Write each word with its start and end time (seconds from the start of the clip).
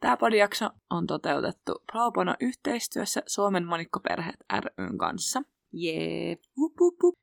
Tämä 0.00 0.16
podijakso 0.16 0.70
on 0.90 1.06
toteutettu 1.06 1.82
Probono 1.92 2.34
yhteistyössä 2.40 3.22
Suomen 3.26 3.66
monikkoperheet 3.66 4.36
ryn 4.78 4.98
kanssa. 4.98 5.42
Jee. 5.72 6.26
Yeah. 6.26 6.38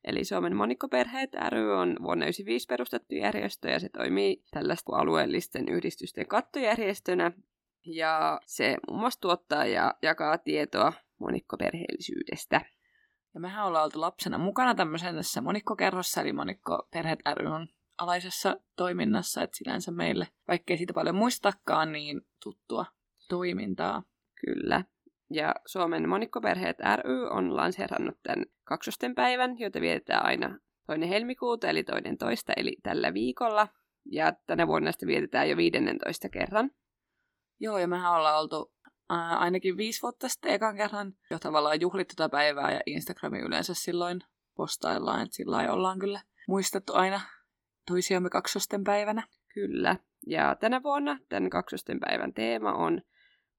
Eli 0.03 0.25
Suomen 0.25 0.55
monikkoperheet 0.55 1.33
ry 1.49 1.73
on 1.73 1.95
vuonna 2.03 2.25
1995 2.25 2.67
perustettu 2.67 3.15
järjestö 3.15 3.69
ja 3.69 3.79
se 3.79 3.89
toimii 3.89 4.43
tällaista 4.51 4.95
alueellisten 4.95 5.69
yhdistysten 5.69 6.27
kattojärjestönä. 6.27 7.31
Ja 7.85 8.39
se 8.45 8.77
muun 8.87 8.99
muassa 8.99 9.21
tuottaa 9.21 9.65
ja 9.65 9.93
jakaa 10.01 10.37
tietoa 10.37 10.93
monikkoperheellisyydestä. 11.19 12.61
Ja 13.33 13.39
mehän 13.39 13.65
ollaan 13.65 13.83
oltu 13.83 14.01
lapsena 14.01 14.37
mukana 14.37 14.75
tämmöisessä 14.75 15.41
monikkokerhossa, 15.41 16.21
eli 16.21 16.33
monikkoperheet 16.33 17.19
ry 17.33 17.45
on 17.45 17.67
alaisessa 17.97 18.57
toiminnassa, 18.75 19.41
että 19.41 19.57
sinänsä 19.57 19.91
meille, 19.91 20.27
vaikkei 20.47 20.77
siitä 20.77 20.93
paljon 20.93 21.15
muistakaan, 21.15 21.91
niin 21.91 22.21
tuttua 22.43 22.85
toimintaa. 23.29 24.03
Kyllä. 24.45 24.83
Ja 25.29 25.55
Suomen 25.65 26.09
monikkoperheet 26.09 26.77
ry 26.95 27.27
on 27.29 27.55
lanseerannut 27.55 28.17
tämän 28.23 28.45
kaksosten 28.63 29.15
päivän, 29.15 29.59
jota 29.59 29.81
vietetään 29.81 30.25
aina 30.25 30.59
toinen 30.87 31.09
helmikuuta, 31.09 31.67
eli 31.67 31.83
toinen 31.83 32.17
toista, 32.17 32.53
eli 32.57 32.77
tällä 32.83 33.13
viikolla. 33.13 33.67
Ja 34.11 34.33
tänä 34.47 34.67
vuonna 34.67 34.91
sitä 34.91 35.07
vietetään 35.07 35.49
jo 35.49 35.57
15 35.57 36.29
kerran. 36.29 36.71
Joo, 37.59 37.77
ja 37.77 37.87
mehän 37.87 38.13
ollaan 38.13 38.39
oltu 38.39 38.73
ää, 39.09 39.37
ainakin 39.37 39.77
viisi 39.77 40.01
vuotta 40.01 40.29
sitten 40.29 40.51
ekan 40.51 40.77
kerran 40.77 41.13
jo 41.31 41.39
tavallaan 41.39 41.81
juhlit 41.81 42.07
tätä 42.07 42.29
päivää, 42.29 42.71
ja 42.71 42.81
Instagrami 42.85 43.39
yleensä 43.39 43.73
silloin 43.73 44.21
postaillaan, 44.55 45.21
että 45.21 45.35
sillä 45.35 45.73
ollaan 45.73 45.99
kyllä 45.99 46.21
muistettu 46.47 46.93
aina 46.93 47.21
toisiamme 47.87 48.29
kaksosten 48.29 48.83
päivänä. 48.83 49.27
Kyllä. 49.53 49.95
Ja 50.27 50.55
tänä 50.59 50.83
vuonna 50.83 51.19
tämän 51.29 51.49
kaksosten 51.49 51.99
päivän 51.99 52.33
teema 52.33 52.73
on 52.73 53.01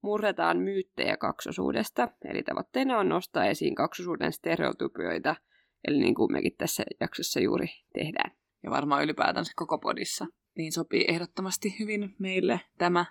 Murretaan 0.03 0.59
myyttejä 0.59 1.17
kaksosuudesta. 1.17 2.09
Eli 2.25 2.43
tavoitteena 2.43 2.99
on 2.99 3.09
nostaa 3.09 3.47
esiin 3.47 3.75
kaksosuuden 3.75 4.33
stereotypioita, 4.33 5.37
eli 5.89 5.99
niin 5.99 6.15
kuin 6.15 6.33
mekin 6.33 6.57
tässä 6.59 6.83
jaksossa 7.01 7.41
juuri 7.41 7.67
tehdään. 7.95 8.31
Ja 8.63 8.71
varmaan 8.71 9.05
ylipäätänsä 9.05 9.53
koko 9.57 9.79
podissa. 9.79 10.27
Niin 10.57 10.73
sopii 10.73 11.05
ehdottomasti 11.09 11.77
hyvin 11.81 12.15
meille 12.19 12.61
tämä 12.79 13.05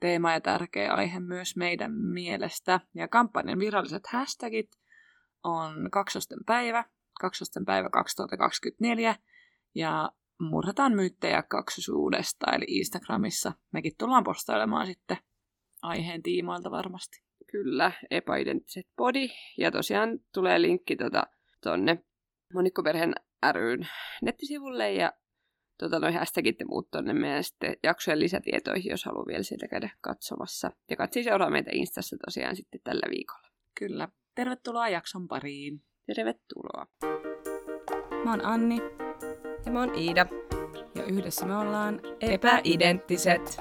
teema 0.00 0.32
ja 0.32 0.40
tärkeä 0.40 0.92
aihe 0.92 1.20
myös 1.20 1.56
meidän 1.56 1.92
mielestä. 1.92 2.80
Ja 2.94 3.08
kampanjan 3.08 3.58
viralliset 3.58 4.06
hashtagit 4.06 4.70
on 5.44 5.88
kaksosten 5.90 6.38
päivä, 6.46 6.84
kaksosten 7.20 7.64
päivä 7.64 7.90
2024 7.90 9.16
ja 9.74 10.12
murhataan 10.44 10.92
myyttejä 10.92 11.42
kaksisuudesta, 11.42 12.46
eli 12.52 12.64
Instagramissa. 12.68 13.52
Mekin 13.72 13.92
tullaan 13.98 14.24
postailemaan 14.24 14.86
sitten 14.86 15.16
aiheen 15.82 16.22
tiimoilta 16.22 16.70
varmasti. 16.70 17.22
Kyllä, 17.52 17.92
epäidenttiset 18.10 18.86
body. 18.96 19.28
Ja 19.58 19.70
tosiaan 19.70 20.18
tulee 20.34 20.62
linkki 20.62 20.96
tuota, 20.96 21.26
tonne 21.62 22.04
monikkoperheen 22.54 23.14
ryn 23.52 23.88
nettisivulle 24.22 24.92
ja 24.92 25.12
tota, 25.78 25.98
noin 25.98 26.14
hashtagit 26.14 26.60
ja 26.60 26.66
muut 26.66 26.90
tonne 26.90 27.12
meidän 27.12 27.44
sitten 27.44 27.76
jaksojen 27.82 28.20
lisätietoihin, 28.20 28.90
jos 28.90 29.04
haluaa 29.04 29.26
vielä 29.26 29.42
sieltä 29.42 29.68
käydä 29.68 29.90
katsomassa. 30.00 30.70
Ja 30.90 30.96
katsi 30.96 31.22
seuraa 31.22 31.50
meitä 31.50 31.70
Instassa 31.74 32.16
tosiaan 32.26 32.56
sitten 32.56 32.80
tällä 32.84 33.10
viikolla. 33.10 33.48
Kyllä. 33.78 34.08
Tervetuloa 34.34 34.88
jakson 34.88 35.28
pariin. 35.28 35.82
Tervetuloa. 36.06 36.86
Mä 38.24 38.30
oon 38.30 38.46
Anni. 38.46 39.01
Ja 39.66 39.72
mä 39.72 39.80
oon 39.80 39.94
Iida. 39.98 40.26
Ja 40.94 41.04
yhdessä 41.04 41.46
me 41.46 41.56
ollaan 41.56 42.00
epäidenttiset. 42.20 43.60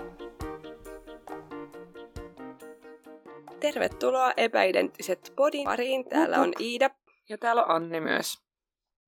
Tervetuloa 3.59 4.33
epäidenttiset 4.37 5.33
podin 5.35 5.65
pariin. 5.65 6.09
Täällä 6.09 6.41
on 6.41 6.53
Iida. 6.59 6.89
Ja 7.29 7.37
täällä 7.37 7.63
on 7.63 7.71
Anni 7.75 8.01
myös. 8.01 8.41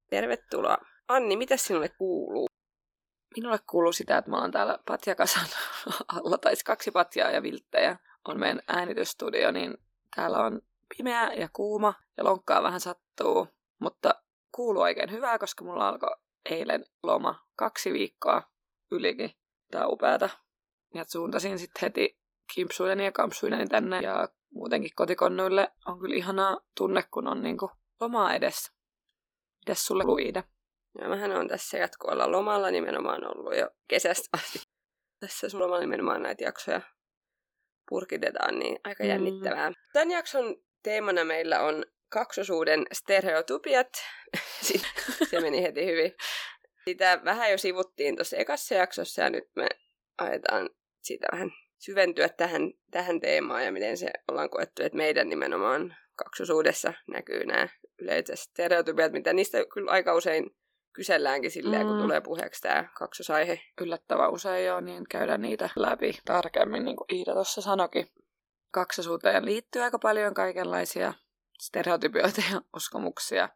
Tervetuloa. 0.10 0.78
Anni, 1.08 1.38
mitä 1.38 1.58
sinulle 1.58 1.90
kuuluu? 1.90 2.48
Minulle 3.36 3.60
kuuluu 3.70 3.92
sitä, 3.92 4.18
että 4.18 4.32
mä 4.32 4.42
oon 4.42 4.52
täällä 4.52 4.80
patjakasan 4.88 5.48
alla, 6.16 6.38
tai 6.38 6.54
kaksi 6.66 6.92
patjaa 6.92 7.32
ja 7.32 7.44
vilttejä 7.44 7.98
on 8.28 8.40
meidän 8.40 8.62
äänitystudio, 8.68 9.52
niin 9.52 9.78
täällä 10.16 10.38
on 10.38 10.62
pimeä 10.98 11.34
ja 11.34 11.50
kuuma 11.54 11.94
ja 12.18 12.24
lonkkaa 12.24 12.64
vähän 12.64 12.80
sattuu, 12.80 13.48
mutta 13.80 14.16
kuuluu 14.52 14.82
oikein 14.82 15.12
hyvää, 15.12 15.40
koska 15.40 15.66
mulla 15.66 15.90
alkoi 15.90 16.23
eilen 16.50 16.86
loma 17.04 17.48
kaksi 17.56 17.94
viikkoa 17.94 18.42
ylikin. 18.92 19.32
Tää 19.72 19.88
upeata. 19.88 20.30
Ja 20.94 21.04
suuntasin 21.08 21.60
sitten 21.60 21.82
heti 21.82 22.20
kimpsuilleni 22.56 23.06
ja 23.06 23.12
kampsuilleni 23.12 23.68
tänne 23.68 24.00
ja 24.02 24.30
muutenkin 24.54 24.92
kotikonnuille 24.96 25.72
on 25.86 26.00
kyllä 26.00 26.16
ihanaa 26.16 26.58
tunne, 26.78 27.04
kun 27.12 27.28
on 27.28 27.44
niinku 27.44 27.72
lomaa 28.00 28.34
edessä. 28.34 28.74
Mitäs 29.60 29.86
sulle 29.86 30.04
luida? 30.04 30.44
Ja 31.02 31.10
mähän 31.10 31.32
on 31.32 31.48
tässä 31.48 31.78
jatkuvalla 31.78 32.32
lomalla 32.32 32.72
nimenomaan 32.72 33.38
ollut 33.38 33.58
jo 33.58 33.70
kesästä 33.88 34.38
asti. 34.38 34.60
Tässä 35.20 35.50
sun 35.50 35.60
lomalla 35.60 35.82
nimenomaan 35.82 36.24
näitä 36.24 36.44
jaksoja 36.44 36.82
purkitetaan, 37.90 38.60
niin 38.60 38.80
aika 38.84 39.04
mm. 39.04 39.10
jännittävää. 39.10 39.70
Mm. 39.70 39.76
Tämän 39.94 40.12
jakson 40.12 40.56
teemana 40.84 41.26
meillä 41.26 41.62
on 41.62 41.86
kaksosuuden 42.14 42.86
stereotypiat. 42.92 43.88
se 45.30 45.42
meni 45.42 45.64
heti 45.64 45.86
hyvin. 45.86 46.16
Sitä 46.86 47.22
vähän 47.26 47.52
jo 47.52 47.58
sivuttiin 47.58 48.16
tuossa 48.16 48.38
ekassa 48.38 48.76
jaksossa 48.76 49.22
ja 49.22 49.30
nyt 49.30 49.50
me 49.56 49.68
ajetaan 50.18 50.70
siitä 51.02 51.28
vähän 51.32 51.52
syventyä 51.80 52.30
tähän, 52.30 52.72
tähän 52.92 53.20
teemaan 53.20 53.66
ja 53.66 53.72
miten 53.72 53.98
se 53.98 54.12
ollaan 54.28 54.50
koettu, 54.50 54.84
että 54.84 54.98
meidän 54.98 55.30
nimenomaan 55.30 55.96
kaksosuudessa 56.16 56.94
näkyy 57.08 57.46
nämä 57.46 57.68
yleiset 58.00 58.40
stereotypiat, 58.40 59.12
mitä 59.12 59.34
niistä 59.34 59.58
kyllä 59.74 59.92
aika 59.92 60.14
usein 60.14 60.56
kyselläänkin 60.94 61.52
silleen, 61.52 61.82
mm. 61.82 61.88
kun 61.88 62.02
tulee 62.02 62.22
puheeksi 62.22 62.62
tämä 62.62 62.90
kaksosaihe. 62.98 63.62
Yllättävän 63.82 64.32
usein 64.32 64.66
joo, 64.66 64.80
niin 64.80 65.04
käydään 65.10 65.42
niitä 65.42 65.70
läpi 65.76 66.14
tarkemmin, 66.26 66.86
niin 66.86 66.96
kuin 66.96 67.14
Iida 67.14 67.34
tuossa 67.34 67.62
sanokin. 67.62 68.08
Kaksosuuteen 68.72 69.46
liittyy 69.46 69.82
aika 69.82 70.00
paljon 70.00 70.34
kaikenlaisia 70.34 71.14
stereotypioita 71.64 72.42
ja 72.54 72.62
uskomuksia. 72.76 73.50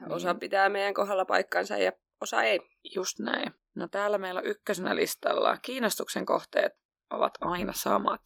Niin. 0.00 0.12
Osa 0.12 0.34
pitää 0.34 0.68
meidän 0.68 0.94
kohdalla 0.94 1.24
paikkansa 1.24 1.76
ja 1.78 1.92
osa 2.20 2.42
ei. 2.42 2.60
Just 2.94 3.18
näin. 3.18 3.54
No 3.74 3.88
täällä 3.88 4.18
meillä 4.18 4.40
on 4.40 4.46
ykkösenä 4.46 4.96
listalla 4.96 5.56
kiinnostuksen 5.56 6.26
kohteet 6.26 6.72
ovat 7.10 7.34
aina 7.40 7.72
samat. 7.72 8.22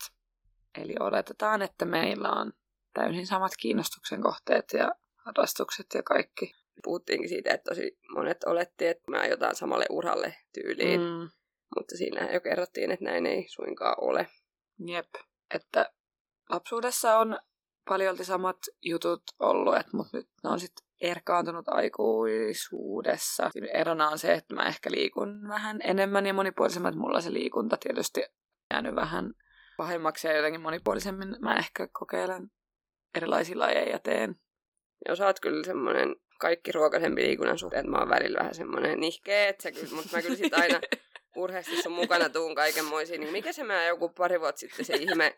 Eli 0.79 0.95
odotetaan, 1.01 1.63
että 1.63 1.85
meillä 1.85 2.31
on 2.31 2.53
täysin 2.95 3.27
samat 3.27 3.53
kiinnostuksen 3.61 4.23
kohteet 4.23 4.65
ja 4.73 4.95
harrastukset 5.17 5.87
ja 5.95 6.03
kaikki. 6.03 6.53
Puhuttiinkin 6.85 7.29
siitä, 7.29 7.55
että 7.55 7.71
tosi 7.71 7.99
monet 8.15 8.45
oletti, 8.45 8.87
että 8.87 9.11
mä 9.11 9.27
jotain 9.27 9.55
samalle 9.55 9.87
uralle 9.91 10.37
tyyliin. 10.55 11.01
Mm. 11.01 11.31
Mutta 11.77 11.97
siinä 11.97 12.33
jo 12.33 12.41
kerrottiin, 12.41 12.91
että 12.91 13.05
näin 13.05 13.27
ei 13.27 13.49
suinkaan 13.49 13.97
ole. 14.01 14.27
Jep. 14.87 15.15
Että 15.55 15.93
lapsuudessa 16.51 17.19
on 17.19 17.39
paljolti 17.91 18.25
samat 18.25 18.57
jutut 18.83 19.23
ollut, 19.39 19.77
että, 19.77 19.97
mutta 19.97 20.17
nyt 20.17 20.27
ne 20.45 20.51
on 20.51 20.61
sitten 20.61 20.87
erkaantunut 21.01 21.69
aikuisuudessa. 21.69 23.51
Erona 23.73 24.09
on 24.09 24.19
se, 24.19 24.33
että 24.33 24.55
mä 24.55 24.63
ehkä 24.63 24.91
liikun 24.91 25.49
vähän 25.49 25.81
enemmän 25.85 26.27
ja 26.27 26.35
monipuolisemmin. 26.35 26.99
Mulla 26.99 27.21
se 27.21 27.33
liikunta 27.33 27.77
tietysti 27.77 28.23
jäänyt 28.71 28.95
vähän 28.95 29.35
pahemmaksi 29.77 30.29
ja 30.29 30.37
jotenkin 30.37 30.61
monipuolisemmin 30.61 31.37
mä 31.41 31.57
ehkä 31.57 31.89
kokeilen 31.93 32.51
erilaisia 33.17 33.59
lajeja 33.59 33.99
teen. 33.99 34.35
Joo, 35.09 35.17
sä 35.17 35.27
oot 35.27 35.41
kyllä 35.41 35.65
semmoinen 35.65 36.17
kaikki 36.39 36.73
ruokaisempi 36.73 37.23
liikunnan 37.23 37.59
suhteen, 37.59 37.91
mä 37.91 37.99
oon 37.99 38.09
välillä 38.09 38.39
vähän 38.39 38.55
semmoinen 38.55 39.01
nihkeä, 39.01 39.49
että 39.49 39.63
sä 39.63 39.73
kyllä, 39.73 39.95
mutta 39.95 40.17
mä 40.17 40.23
kyllä 40.23 40.37
sit 40.37 40.55
aina 40.55 40.81
urheasti 41.37 41.83
sun 41.83 41.93
mukana 41.93 42.29
tuun 42.29 42.55
kaikenmoisiin. 42.55 43.21
Niin 43.21 43.33
mikä 43.33 43.53
se 43.53 43.65
mä 43.65 43.85
joku 43.85 44.09
pari 44.09 44.41
vuotta 44.41 44.59
sitten 44.59 44.85
se 44.85 44.95
ihme 44.95 45.35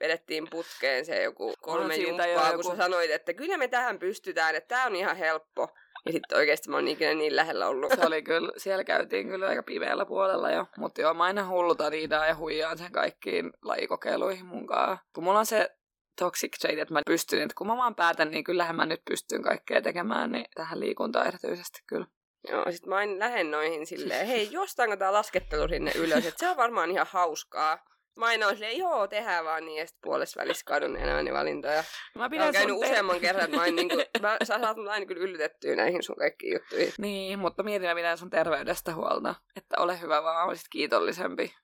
vedettiin 0.00 0.50
putkeen 0.50 1.06
se 1.06 1.22
joku 1.22 1.54
kolme 1.60 1.96
no, 1.96 2.02
jumppaa, 2.02 2.50
kun 2.50 2.58
joku... 2.58 2.70
sä 2.70 2.76
sanoit, 2.76 3.10
että 3.10 3.34
kyllä 3.34 3.58
me 3.58 3.68
tähän 3.68 3.98
pystytään, 3.98 4.54
että 4.56 4.68
tää 4.68 4.86
on 4.86 4.96
ihan 4.96 5.16
helppo. 5.16 5.68
Ja 6.06 6.12
sitten 6.12 6.38
oikeasti 6.38 6.70
mä 6.70 6.76
oon 6.76 6.88
ikinä 6.88 7.14
niin 7.14 7.36
lähellä 7.36 7.66
ollut. 7.66 7.92
Se 7.92 8.06
oli 8.06 8.22
kyllä, 8.22 8.52
siellä 8.56 8.84
käytiin 8.84 9.28
kyllä 9.28 9.48
aika 9.48 9.62
pimeällä 9.62 10.06
puolella 10.06 10.50
jo. 10.50 10.66
Mutta 10.76 11.00
joo, 11.00 11.14
mä 11.14 11.24
aina 11.24 11.48
hulluta 11.48 11.90
niitä 11.90 12.26
ja 12.28 12.36
huijaan 12.36 12.78
sen 12.78 12.92
kaikkiin 12.92 13.52
lajikokeiluihin 13.62 14.46
mukaan. 14.46 14.98
Kun 15.14 15.24
mulla 15.24 15.38
on 15.38 15.46
se 15.46 15.70
toxic 16.18 16.58
trait, 16.60 16.78
että 16.78 16.94
mä 16.94 17.02
pystyn, 17.06 17.42
että 17.42 17.54
kun 17.58 17.66
mä 17.66 17.76
vaan 17.76 17.94
päätän, 17.94 18.30
niin 18.30 18.44
kyllähän 18.44 18.76
mä 18.76 18.86
nyt 18.86 19.02
pystyn 19.04 19.42
kaikkea 19.42 19.82
tekemään, 19.82 20.32
niin 20.32 20.46
tähän 20.54 20.80
liikuntaan 20.80 21.26
erityisesti 21.26 21.80
kyllä. 21.86 22.06
Joo, 22.48 22.70
sit 22.70 22.86
mä 22.86 22.96
aina 22.96 23.18
lähden 23.18 23.50
noihin 23.50 23.86
silleen, 23.86 24.26
hei, 24.32 24.48
jostainko 24.52 24.96
tää 24.96 25.12
laskettelu 25.12 25.68
sinne 25.68 25.92
ylös, 25.94 26.26
että 26.26 26.40
se 26.40 26.48
on 26.48 26.56
varmaan 26.56 26.90
ihan 26.90 27.06
hauskaa. 27.10 27.89
Mä 28.16 28.26
aina 28.26 28.46
on 28.46 28.52
silleen, 28.52 28.78
joo, 28.78 29.06
tehdään 29.06 29.44
vaan 29.44 29.64
niin, 29.64 29.78
ja 29.78 29.86
sitten 29.86 30.00
puolessa 30.02 30.40
välissä 30.40 30.64
kadun 30.66 30.96
enää 30.96 31.24
valintoja. 31.32 31.84
Mä 32.14 32.30
pidän 32.30 32.44
oon 32.44 32.52
käynyt 32.52 32.80
te- 32.80 32.86
useamman 32.86 33.20
kerran, 33.20 33.44
että 33.44 33.56
mä, 33.56 33.66
en, 33.66 33.76
niin 33.76 33.88
kuin, 33.88 34.04
mä, 34.22 34.36
sä 34.44 34.58
saat 34.58 34.76
mut 34.76 34.88
aina 34.88 35.06
kyllä 35.06 35.22
yllytettyä 35.22 35.76
näihin 35.76 36.02
sun 36.02 36.16
kaikkiin 36.16 36.52
juttuihin. 36.52 36.92
Niin, 36.98 37.38
mutta 37.38 37.62
mietin 37.62 37.88
mä 37.88 37.94
pidän 37.94 38.18
sun 38.18 38.30
terveydestä 38.30 38.94
huolta, 38.94 39.34
että 39.56 39.76
ole 39.78 40.00
hyvä 40.00 40.22
vaan, 40.22 40.48
olisit 40.48 40.66
kiitollisempi. 40.70 41.54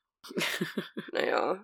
no 1.15 1.21
joo. 1.21 1.57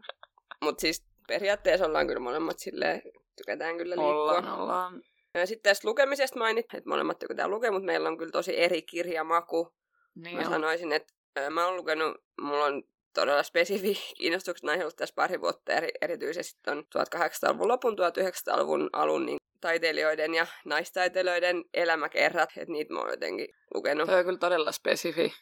Mutta 0.62 0.80
siis 0.80 1.04
periaatteessa 1.28 1.86
ollaan 1.86 2.06
kyllä 2.06 2.20
molemmat 2.20 2.58
silleen, 2.58 3.02
tykätään 3.36 3.76
kyllä 3.76 3.96
liikkua. 3.96 4.14
Ollaan, 4.14 4.60
ollaan. 4.60 5.02
Ja 5.34 5.46
sitten 5.46 5.70
tästä 5.70 5.88
lukemisesta 5.88 6.38
mainit, 6.38 6.74
että 6.74 6.90
molemmat 6.90 7.18
tykätään 7.18 7.50
lukea, 7.50 7.72
mutta 7.72 7.86
meillä 7.86 8.08
on 8.08 8.18
kyllä 8.18 8.32
tosi 8.32 8.60
eri 8.60 8.82
kirjamaku. 8.82 9.74
Niin 10.14 10.36
Mä 10.36 10.42
on. 10.42 10.50
sanoisin, 10.50 10.92
että 10.92 11.14
mä 11.50 11.66
oon 11.66 11.76
lukenut, 11.76 12.16
mulla 12.40 12.64
on 12.64 12.82
todella 13.14 13.42
spesifi 13.42 13.94
kiinnostuksen 14.18 14.70
aihe 14.70 14.82
ollut 14.82 14.96
tässä 14.96 15.14
pari 15.14 15.40
vuotta, 15.40 15.72
eri, 15.72 15.88
erityisesti 16.00 16.70
on 16.70 16.84
1800-luvun 16.98 17.68
lopun, 17.68 17.92
1900-luvun 17.92 18.90
alun 18.92 19.26
niin 19.26 19.38
taiteilijoiden 19.60 20.34
ja 20.34 20.46
naistaiteilijoiden 20.64 21.64
elämäkerrat, 21.74 22.50
että 22.56 22.72
niitä 22.72 22.92
mä 22.92 23.00
oon 23.00 23.10
jotenkin 23.10 23.48
lukenut. 23.74 24.08
Toi 24.08 24.18
on 24.18 24.24
kyllä 24.24 24.38
todella 24.38 24.72
spesifi 24.72 25.32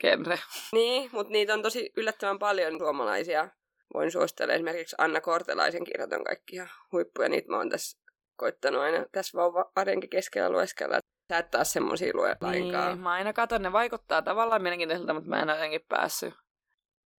genre. 0.00 0.38
Niin, 0.72 1.10
mutta 1.12 1.32
niitä 1.32 1.54
on 1.54 1.62
tosi 1.62 1.92
yllättävän 1.96 2.38
paljon 2.38 2.78
suomalaisia. 2.78 3.48
Voin 3.94 4.10
suositella 4.10 4.54
esimerkiksi 4.54 4.96
Anna 4.98 5.20
Kortelaisen 5.20 5.84
kirjat 5.84 6.12
on 6.12 6.24
kaikki 6.24 6.56
ihan 6.56 6.68
huippuja. 6.92 7.28
Niitä 7.28 7.48
mä 7.48 7.56
oon 7.56 7.68
tässä 7.68 7.98
koittanut 8.36 8.80
aina 8.80 9.04
tässä 9.12 9.38
vauva 9.38 9.70
arjenkin 9.76 10.10
keskellä 10.10 10.50
lueskella. 10.50 10.98
Sä 11.32 11.38
et 11.38 11.50
taas 11.50 11.72
semmosia 11.72 12.12
lue 12.14 12.36
lainkaan. 12.40 12.92
Niin, 12.92 13.02
mä 13.02 13.12
aina 13.12 13.32
katson, 13.32 13.62
ne 13.62 13.72
vaikuttaa 13.72 14.22
tavallaan 14.22 14.62
mielenkiintoisilta, 14.62 15.14
mutta 15.14 15.28
mä 15.28 15.42
en 15.42 15.48
ole 15.48 15.56
jotenkin 15.56 15.84
päässyt. 15.88 16.34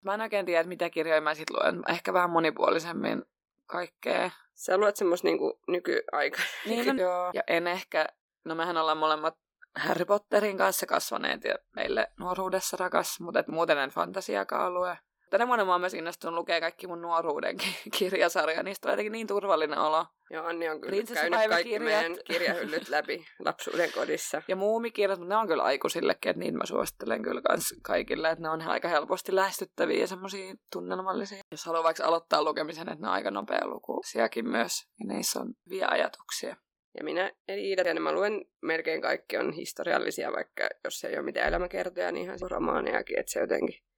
Mä 0.05 0.15
en 0.15 0.21
oikein 0.21 0.47
tiedä, 0.47 0.61
että 0.61 0.69
mitä 0.69 0.91
kirjoja 0.91 1.21
mä 1.21 1.35
sit 1.35 1.51
luen. 1.51 1.83
Ehkä 1.89 2.13
vähän 2.13 2.31
monipuolisemmin 2.31 3.25
kaikkea. 3.67 4.31
Sä 4.55 4.79
luet 4.79 4.97
semmoista 4.97 5.29
niinku 5.29 5.61
nykyaika. 5.69 6.43
Niin 6.67 6.91
on, 6.91 6.99
joo. 6.99 7.31
Ja 7.35 7.43
en 7.47 7.67
ehkä, 7.67 8.07
no 8.45 8.55
mehän 8.55 8.77
ollaan 8.77 8.99
molemmat 8.99 9.37
Harry 9.77 10.05
Potterin 10.05 10.59
kanssa 10.59 10.87
kasvaneet 10.87 11.45
ja 11.45 11.55
meille 11.77 12.13
nuoruudessa 12.19 12.77
rakas, 12.77 13.21
mutta 13.21 13.41
et 13.41 13.49
muuten 13.49 13.79
en 13.79 13.91
fantasiakaan 13.91 14.75
lue. 14.75 14.99
Tänä 15.31 15.47
vuonna 15.47 15.65
mä 15.65 15.73
oon 15.73 15.81
myös 15.81 15.95
innostunut 15.95 16.35
lukea 16.35 16.61
kaikki 16.61 16.87
mun 16.87 17.03
nuoruuden 17.03 17.57
ki- 17.57 17.91
kirjasarja. 17.99 18.63
Niistä 18.63 18.89
on 18.89 18.93
jotenkin 18.93 19.13
niin 19.13 19.27
turvallinen 19.27 19.79
olo. 19.79 20.07
Joo, 20.31 20.47
Anni 20.47 20.69
on 20.69 20.81
kyllä 20.81 21.03
käynyt 21.15 21.49
kaikki 21.49 21.79
meidän 21.79 22.17
kirjahyllyt 22.25 22.89
läpi 22.89 23.25
lapsuuden 23.39 23.93
kodissa. 23.93 24.43
Ja 24.49 24.57
muumikirjat, 24.57 25.19
mutta 25.19 25.35
ne 25.35 25.41
on 25.41 25.47
kyllä 25.47 25.63
aikuisillekin, 25.63 26.31
että 26.31 26.41
niitä 26.41 26.59
mä 26.59 26.67
suosittelen 26.67 27.23
kyllä 27.23 27.43
kans 27.43 27.75
kaikille, 27.83 28.31
että 28.31 28.43
ne 28.43 28.49
on 28.49 28.63
aika 28.63 28.89
helposti 28.89 29.35
lähestyttäviä 29.35 30.01
ja 30.01 30.07
semmoisia 30.07 30.55
tunnelmallisia. 30.73 31.43
Jos 31.51 31.67
haluaa 31.67 31.85
vaikka 31.85 32.05
aloittaa 32.05 32.45
lukemisen, 32.45 32.89
että 32.89 33.03
ne 33.03 33.09
on 33.09 33.15
aika 33.15 33.31
nopea 33.31 33.67
lukuisiakin 33.67 34.49
myös, 34.49 34.73
ja 34.99 35.15
niissä 35.15 35.41
on 35.41 35.55
hyviä 35.67 35.89
ajatuksia. 35.91 36.57
Ja 36.99 37.05
minä, 37.05 37.33
eli 37.49 37.69
Iida, 37.69 37.83
ja 37.83 38.01
mä 38.01 38.13
luen 38.13 38.45
melkein 38.63 39.03
kaikki 39.03 39.37
on 39.37 39.53
historiallisia, 39.53 40.33
vaikka 40.33 40.69
jos 40.85 41.05
ei 41.05 41.15
ole 41.15 41.25
mitään 41.25 41.49
elämäkertoja, 41.49 42.13
niin 42.13 42.25
ihan 42.25 42.39
se 42.39 42.49
romaanejakin, 42.49 43.19
että 43.19 43.33
se 43.33 43.41
jotenkin 43.41 43.90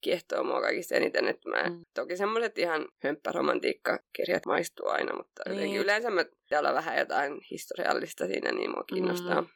kiehtoo 0.00 0.44
mua 0.44 0.60
kaikista 0.60 0.94
eniten, 0.94 1.28
että 1.28 1.48
mä, 1.50 1.62
Mm. 1.62 1.72
mm. 1.72 1.84
toki 1.94 2.16
semmoiset 2.16 2.58
ihan 2.58 2.88
hömppäromantiikkakirjat 3.02 4.46
maistuu 4.46 4.88
aina, 4.88 5.16
mutta 5.16 5.42
Niin. 5.46 5.54
jotenkin 5.54 5.80
yleensä 5.80 6.10
mä 6.10 6.24
pitää 6.24 6.58
olla 6.60 6.74
vähän 6.74 6.98
jotain 6.98 7.40
historiallista 7.50 8.26
siinä, 8.26 8.52
niin 8.52 8.70
mua 8.70 8.84
kiinnostaa. 8.84 9.40
Mm. 9.40 9.48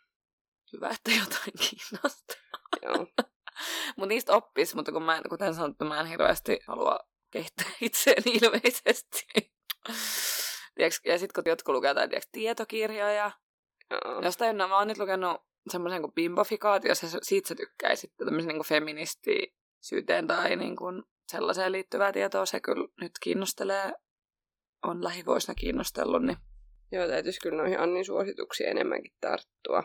Hyvä, 0.72 0.88
että 0.88 1.10
jotain 1.10 1.52
kiinnostaa. 1.70 2.36
Joo. 2.82 3.06
Mutta 3.96 4.08
niistä 4.08 4.32
oppis, 4.32 4.74
mutta 4.74 4.92
kun 4.92 5.02
mä, 5.02 5.16
en- 5.16 5.28
kuten 5.28 5.54
sanottu, 5.54 5.84
mä 5.84 6.00
en 6.00 6.06
hirveästi 6.06 6.58
halua 6.66 6.98
kehittää 7.30 7.66
itseäni 7.80 8.38
ilmeisesti. 8.42 9.26
Tiedätkö, 10.74 11.08
ja 11.10 11.18
sitten 11.18 11.42
kun 11.44 11.50
jotkut 11.50 11.74
lukee 11.74 11.88
jotain 11.90 12.10
tiedätkö, 12.10 12.28
tietokirjoja, 12.32 13.30
Joo. 13.90 14.20
Jostain, 14.22 14.56
no 14.58 14.68
mä 14.68 14.78
oon 14.78 14.88
nyt 14.88 14.98
lukenut 14.98 15.36
semmoisen 15.70 16.02
kuin 16.02 16.12
Bimbofikaatio, 16.12 16.88
jos 16.90 17.16
siitä 17.22 17.48
sä 17.48 17.54
tykkäisit, 17.54 18.12
tämmöisen 18.16 18.60
niin 18.84 19.48
feministisyyteen 19.82 20.26
tai 20.26 20.56
niin 20.56 20.76
kuin 20.76 21.02
sellaiseen 21.32 21.72
liittyvää 21.72 22.12
tietoa, 22.12 22.46
se 22.46 22.60
kyllä 22.60 22.88
nyt 23.00 23.12
kiinnostelee, 23.22 23.92
on 24.82 25.04
lähivuosina 25.04 25.54
kiinnostellut, 25.54 26.22
niin 26.22 26.36
Joo, 26.92 27.06
täytyisi 27.08 27.40
kyllä 27.40 27.62
noihin 27.62 27.80
Annin 27.80 28.04
suosituksiin 28.04 28.68
enemmänkin 28.68 29.12
tarttua. 29.20 29.82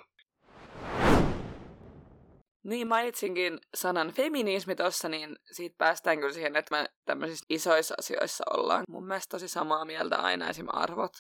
Niin, 2.64 2.88
mainitsinkin 2.88 3.60
sanan 3.76 4.12
feminismi 4.12 4.76
tossa, 4.76 5.10
niin 5.10 5.36
siitä 5.52 5.76
päästään 5.78 6.18
kyllä 6.18 6.34
siihen, 6.34 6.56
että 6.56 6.76
me 6.78 6.86
tämmöisissä 7.06 7.46
isoissa 7.50 7.96
asioissa 7.98 8.44
ollaan 8.54 8.84
mun 8.90 9.08
mielestä 9.08 9.32
tosi 9.32 9.48
samaa 9.48 9.86
mieltä 9.86 10.16
aina, 10.16 10.50
esim. 10.50 10.66
arvot. 10.70 11.12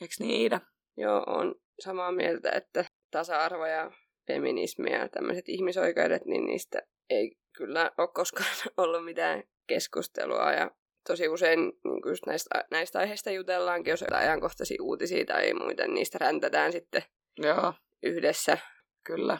Eiks 0.00 0.20
niin, 0.20 0.40
Iida? 0.40 0.60
Joo, 0.96 1.22
on 1.26 1.54
samaa 1.80 2.12
mieltä, 2.12 2.50
että 2.50 2.84
tasa-arvo 3.10 3.66
ja 3.66 3.90
feminismi 4.26 4.92
ja 4.92 5.08
tämmöiset 5.08 5.48
ihmisoikeudet, 5.48 6.24
niin 6.24 6.46
niistä 6.46 6.82
ei 7.10 7.36
kyllä 7.56 7.90
ole 7.98 8.08
koskaan 8.08 8.50
ollut 8.76 9.04
mitään 9.04 9.42
keskustelua. 9.66 10.52
Ja 10.52 10.70
tosi 11.08 11.28
usein 11.28 11.60
niin 11.60 12.02
kuin 12.02 12.16
näistä, 12.26 12.64
näistä 12.70 12.98
aiheista 12.98 13.30
jutellaankin, 13.30 13.90
jos 13.90 14.00
jotain 14.00 14.22
ajankohtaisia 14.28 14.82
uutisia 14.82 15.24
tai 15.24 15.54
muita, 15.54 15.82
niin 15.82 15.94
niistä 15.94 16.18
räntätään 16.18 16.72
sitten 16.72 17.02
Joo, 17.38 17.74
yhdessä. 18.02 18.58
kyllä. 19.04 19.38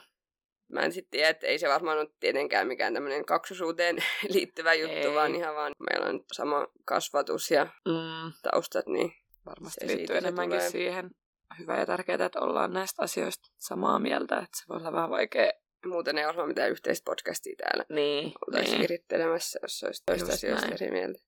Mä 0.68 0.80
en 0.80 0.92
sitten 0.92 1.10
tiedä, 1.10 1.28
että 1.28 1.46
ei 1.46 1.58
se 1.58 1.68
varmaan 1.68 1.98
ole 1.98 2.08
tietenkään 2.20 2.66
mikään 2.66 2.94
tämmöinen 2.94 3.24
kaksosuuteen 3.24 3.96
liittyvä 4.34 4.74
juttu, 4.74 5.08
Ei. 5.08 5.14
vaan 5.14 5.34
ihan 5.34 5.54
vaan 5.54 5.72
meillä 5.90 6.06
on 6.06 6.24
sama 6.32 6.66
kasvatus 6.84 7.50
ja 7.50 7.64
Mm, 7.64 8.32
taustat, 8.42 8.86
niin 8.86 9.12
varmasti 9.46 9.86
Se 9.88 9.96
liittyy 9.96 10.16
enemmänkin 10.16 10.58
tulee. 10.58 10.70
siihen. 10.70 11.10
Hyvä 11.58 11.78
ja 11.78 11.86
tärkeää, 11.86 12.24
että 12.26 12.40
ollaan 12.40 12.72
näistä 12.72 13.02
asioista 13.02 13.48
samaa 13.56 13.98
mieltä, 13.98 14.34
että 14.36 14.58
se 14.58 14.64
voi 14.68 14.76
olla 14.76 14.92
vähän 14.92 15.10
vaikea. 15.10 15.52
Muuten 15.86 16.18
ei 16.18 16.26
varmaan 16.26 16.48
mitään 16.48 16.70
yhteistä 16.70 17.04
podcastia 17.04 17.56
täällä. 17.56 17.84
Niin, 17.88 18.32
oltaisiin 18.46 18.72
niin. 18.72 18.82
virittelemässä, 18.82 19.58
jos 19.62 19.82
olisi 19.82 20.02
toista 20.06 20.32
asioista 20.32 20.66
näin. 20.66 20.82
eri 20.82 20.90
mieltä. 20.90 21.18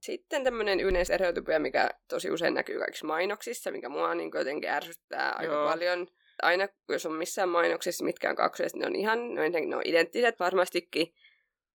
Sitten 0.00 0.44
tämmöinen 0.44 0.80
yleinen 0.80 1.06
stereotypia, 1.06 1.58
mikä 1.58 1.90
tosi 2.08 2.30
usein 2.30 2.54
näkyy 2.54 2.78
kaikissa 2.78 3.06
mainoksissa, 3.06 3.70
mikä 3.70 3.88
mua 3.88 4.14
niin 4.14 4.30
jotenkin 4.34 4.70
ärsyttää 4.70 5.32
aika 5.32 5.52
Joo. 5.52 5.68
paljon. 5.68 6.06
Aina 6.42 6.68
jos 6.88 7.06
on 7.06 7.12
missään 7.12 7.48
mainoksessa 7.48 8.04
mitkään 8.04 8.36
kaksoiset, 8.36 8.78
ne 8.78 8.86
on 8.86 8.96
ihan, 8.96 9.34
no 9.34 9.42
ensinnäkin 9.42 9.70
ne 9.70 9.76
on 9.76 9.82
identtiset 9.84 10.40
varmastikin. 10.40 11.14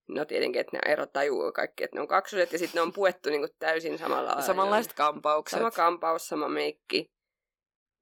No 0.07 0.25
tietenkin, 0.25 0.61
että 0.61 0.77
ne 0.77 0.91
erot 0.91 1.13
tajuu 1.13 1.51
kaikki, 1.51 1.83
että 1.83 1.97
ne 1.97 2.01
on 2.01 2.07
kaksoset 2.07 2.51
ja 2.51 2.59
sitten 2.59 2.79
ne 2.79 2.81
on 2.81 2.93
puettu 2.93 3.29
niin 3.29 3.41
kuin 3.41 3.51
täysin 3.59 3.97
samalla. 3.97 4.41
Samanlaiset 4.41 4.93
kampaukset. 4.93 5.59
Sama 5.59 5.71
kampaus, 5.71 6.27
sama 6.27 6.47
meikki. 6.49 7.11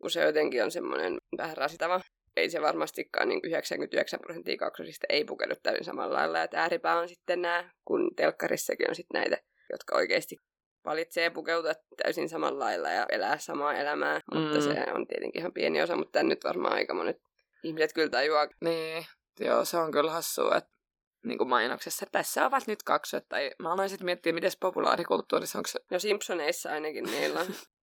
Usein 0.04 0.26
jotenkin 0.26 0.64
on 0.64 0.72
semmoinen 0.72 1.18
vähän 1.38 1.58
rasitava. 1.58 2.02
Ei 2.36 2.50
se 2.50 2.62
varmastikaan 2.62 3.30
niin 3.30 3.40
99 3.44 4.20
prosenttia 4.20 4.58
kaksosista 4.58 5.06
ei 5.10 5.26
pukeudu 5.26 5.56
täysin 5.64 5.86
samalla 5.86 6.18
lailla. 6.18 6.40
Ja 6.40 6.48
ääripää 6.54 7.00
on 7.00 7.10
sitten 7.10 7.42
nämä, 7.42 7.70
kun 7.86 8.16
telkkarissakin 8.16 8.90
on 8.90 8.96
sitten 8.96 9.22
näitä, 9.22 9.38
jotka 9.72 9.96
oikeasti 9.96 10.38
valitsee 10.86 11.30
pukeutua 11.30 11.72
täysin 12.04 12.30
samalla 12.30 12.60
lailla 12.60 12.90
ja 12.90 13.06
elää 13.10 13.38
samaa 13.38 13.74
elämää. 13.74 14.20
Mm. 14.34 14.42
Mutta 14.42 14.62
se 14.62 14.86
on 14.94 15.08
tietenkin 15.08 15.40
ihan 15.40 15.54
pieni 15.54 15.82
osa, 15.82 15.96
mutta 15.96 16.24
nyt 16.24 16.44
varmaan 16.44 16.74
aika 16.74 16.94
monet 16.94 17.18
ihmiset 17.64 17.94
kyllä 17.94 18.10
tajuaa. 18.10 18.48
Niin, 18.62 19.06
joo, 19.40 19.66
se 19.66 19.78
on 19.78 19.92
kyllä 19.92 20.12
hassua, 20.12 20.56
että 20.56 20.72
niin 21.26 21.38
kuin 21.38 21.50
mainoksessa, 21.50 22.06
että 22.06 22.20
tässä 22.20 22.46
ovat 22.46 22.68
nyt 22.68 22.84
kaksot. 22.84 23.24
Tai 23.30 23.52
mä 23.60 23.74
aloin 23.74 23.90
sitten 23.90 24.06
miettiä, 24.06 24.34
miten 24.34 24.52
populaarikulttuurissa 24.60 25.60
onko 25.60 25.68
se, 25.68 25.80
No 25.92 26.00
Simpsoneissa 26.00 26.70
ainakin 26.70 27.04
niillä 27.04 27.40
on. 27.40 27.48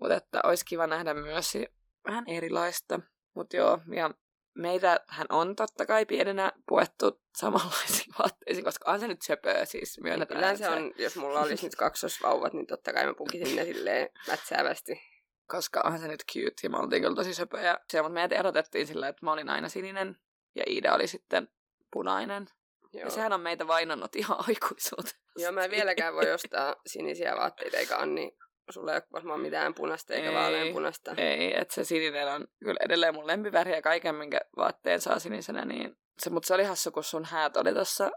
mutta 0.00 0.14
että 0.14 0.40
olisi 0.44 0.64
kiva 0.64 0.86
nähdä 0.86 1.14
myös 1.14 1.58
vähän 2.06 2.24
erilaista. 2.26 3.00
Mutta 3.34 3.56
joo, 3.56 3.78
ja 3.94 4.10
meitähän 4.54 5.26
on 5.28 5.56
totta 5.56 5.86
kai 5.86 6.06
pienenä 6.06 6.52
puettu 6.68 7.20
samanlaisiin 7.40 8.14
vaatteisiin, 8.18 8.64
koska 8.64 8.92
on 8.92 9.00
se 9.00 9.08
nyt 9.08 9.22
söpöä 9.22 9.64
siis, 9.64 10.00
myönnetään. 10.02 10.40
Yleensä 10.40 10.70
on, 10.70 10.92
jos 10.98 11.16
mulla 11.16 11.40
olisi 11.40 11.66
nyt 11.66 11.76
kaksosvauvat, 11.76 12.52
niin 12.52 12.66
totta 12.66 12.92
kai 12.92 13.06
mä 13.06 13.14
pukisin 13.14 13.56
ne 13.56 13.64
silleen 13.64 14.08
mätsäävästi. 14.28 15.00
koska 15.46 15.82
onhan 15.84 16.00
se 16.00 16.08
nyt 16.08 16.24
cute 16.32 16.54
ja 16.62 16.70
me 16.70 16.78
oltiin 16.78 17.02
kyllä 17.02 17.16
tosi 17.16 17.34
söpöjä. 17.34 17.78
Se, 17.90 18.02
mutta 18.02 18.14
meidät 18.14 18.38
erotettiin 18.38 18.86
sillä, 18.86 19.08
että 19.08 19.26
mä 19.26 19.32
olin 19.32 19.48
aina 19.48 19.68
sininen 19.68 20.16
ja 20.54 20.64
Iida 20.66 20.94
oli 20.94 21.06
sitten 21.06 21.48
punainen. 21.92 22.46
Joo. 22.92 23.04
Ja 23.04 23.10
sehän 23.10 23.32
on 23.32 23.40
meitä 23.40 23.66
vainannut 23.66 24.16
ihan 24.16 24.38
aikuisuuteen. 24.48 25.20
Joo, 25.36 25.52
mä 25.52 25.64
en 25.64 25.70
vieläkään 25.70 26.14
voi 26.14 26.32
ostaa 26.32 26.76
sinisiä 26.86 27.36
vaatteita, 27.36 27.76
eikä 27.76 27.96
Anni, 27.96 28.36
sulla 28.70 28.92
ei 28.92 28.96
ole 28.96 29.06
varmaan 29.12 29.40
mitään 29.40 29.74
punaista 29.74 30.14
eikä 30.14 30.28
Ei. 30.28 30.34
vaaleanpunasta. 30.34 31.14
Ei, 31.16 31.60
että 31.60 31.74
se 31.74 31.84
sininen 31.84 32.32
on 32.32 32.46
kyllä 32.60 32.80
edelleen 32.80 33.14
mun 33.14 33.26
lempiväri 33.26 33.72
ja 33.72 33.82
kaiken, 33.82 34.14
minkä 34.14 34.40
vaatteen 34.56 35.00
saa 35.00 35.18
sinisenä. 35.18 35.64
Niin 35.64 35.96
se, 36.18 36.30
mutta 36.30 36.46
se 36.46 36.54
oli 36.54 36.64
hassu, 36.64 36.90
kun 36.92 37.04
sun 37.04 37.24
häät 37.24 37.56
oli 37.56 37.72
tuossa 37.72 38.10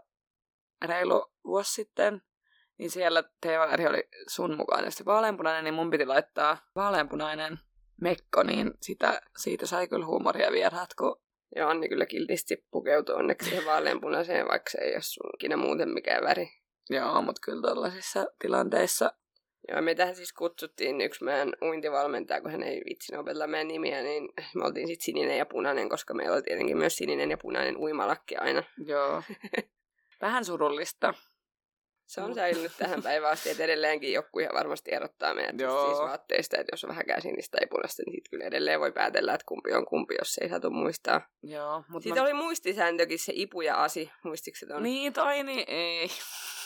reilu 0.84 1.32
vuosi 1.44 1.72
sitten. 1.72 2.22
Niin 2.78 2.90
siellä 2.90 3.24
teeväri 3.40 3.86
oli 3.86 4.08
sun 4.28 4.56
mukaan 4.56 4.80
tietysti 4.80 5.04
vaaleanpunainen, 5.04 5.64
niin 5.64 5.74
mun 5.74 5.90
piti 5.90 6.06
laittaa 6.06 6.58
vaaleanpunainen 6.76 7.58
mekko, 8.00 8.42
niin 8.42 8.70
sitä, 8.82 9.22
siitä 9.36 9.66
sai 9.66 9.88
kyllä 9.88 10.06
huumoria 10.06 10.52
vieraat, 10.52 10.94
kun 10.98 11.20
Ja 11.56 11.68
Anni 11.68 11.88
kyllä 11.88 12.06
kiltisti 12.06 12.66
pukeutuu 12.70 13.14
onneksi 13.14 13.48
siihen 13.48 13.66
vaaleanpunaiseen, 13.66 14.48
vaikka 14.48 14.70
se 14.70 14.78
ei 14.78 14.94
ole 14.94 15.02
sun 15.02 15.30
ikinä 15.34 15.56
muuten 15.56 15.88
mikään 15.88 16.24
väri. 16.24 16.50
Joo, 16.90 17.22
mutta 17.22 17.40
kyllä 17.44 17.68
tällaisissa 17.68 18.26
tilanteissa, 18.38 19.12
Joo, 19.68 19.82
meitähän 19.82 20.16
siis 20.16 20.32
kutsuttiin 20.32 21.00
yksi 21.00 21.24
meidän 21.24 21.52
uintivalmentaja, 21.62 22.40
kun 22.40 22.50
hän 22.50 22.62
ei 22.62 22.82
vitsin 22.88 23.18
opetella 23.18 23.46
meidän 23.46 23.68
nimiä, 23.68 24.02
niin 24.02 24.28
me 24.54 24.64
oltiin 24.64 24.86
sitten 24.88 25.04
sininen 25.04 25.38
ja 25.38 25.46
punainen, 25.46 25.88
koska 25.88 26.14
meillä 26.14 26.34
oli 26.34 26.42
tietenkin 26.42 26.78
myös 26.78 26.96
sininen 26.96 27.30
ja 27.30 27.38
punainen 27.38 27.76
uimalakki 27.76 28.36
aina. 28.36 28.62
joo. 28.86 29.22
vähän 30.20 30.44
surullista. 30.44 31.14
Se 32.06 32.20
on 32.20 32.34
säilynyt 32.34 32.72
tähän 32.78 33.02
päivään 33.02 33.32
asti, 33.32 33.50
että 33.50 33.64
edelleenkin 33.64 34.12
joku 34.12 34.38
ihan 34.38 34.54
varmasti 34.54 34.94
erottaa 34.94 35.34
meidät 35.34 35.60
Joo. 35.60 35.74
just 35.76 35.86
siis 35.86 36.08
vaatteista, 36.08 36.56
että 36.56 36.72
jos 36.72 36.84
on 36.84 36.88
vähänkään 36.88 37.22
sinistä 37.22 37.58
tai 37.58 37.66
punaista, 37.70 38.02
niin 38.06 38.12
sitten 38.16 38.30
kyllä 38.30 38.44
edelleen 38.44 38.80
voi 38.80 38.92
päätellä, 38.92 39.34
että 39.34 39.44
kumpi 39.48 39.72
on 39.72 39.86
kumpi, 39.86 40.14
jos 40.18 40.38
ei 40.38 40.48
satu 40.48 40.70
muistaa. 40.70 41.20
Joo, 41.42 41.84
mutta 41.88 42.02
Siitä 42.02 42.22
oli 42.22 42.32
muistisääntökin 42.32 43.18
se 43.18 43.32
Ipu 43.36 43.60
ja 43.60 43.82
Asi, 43.82 44.10
muistiko 44.24 44.56
se 44.58 44.66
ton? 44.66 44.82
Niin, 44.82 45.12
tai 45.12 45.42
niin, 45.42 45.64
ei. 45.68 46.08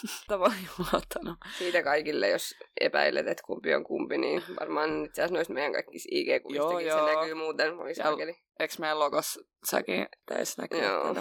Juottanut. 0.78 1.38
Siitä 1.58 1.82
kaikille, 1.82 2.28
jos 2.28 2.54
epäilet, 2.80 3.28
että 3.28 3.42
kumpi 3.46 3.74
on 3.74 3.84
kumpi, 3.84 4.18
niin 4.18 4.42
varmaan 4.60 5.04
itse 5.04 5.22
asiassa 5.22 5.34
noista 5.34 5.52
meidän 5.52 5.72
kaikissa 5.72 6.08
IG-kuvistakin 6.12 6.92
se 6.92 7.14
näkyy 7.14 7.34
muuten, 7.34 7.78
voi 7.78 7.94
saakeli. 7.94 8.36
Eikö 8.60 8.74
meidän 8.78 8.98
logossakin 8.98 10.06
tässä 10.26 10.62
näkyy? 10.62 10.82
Joo. 10.82 11.14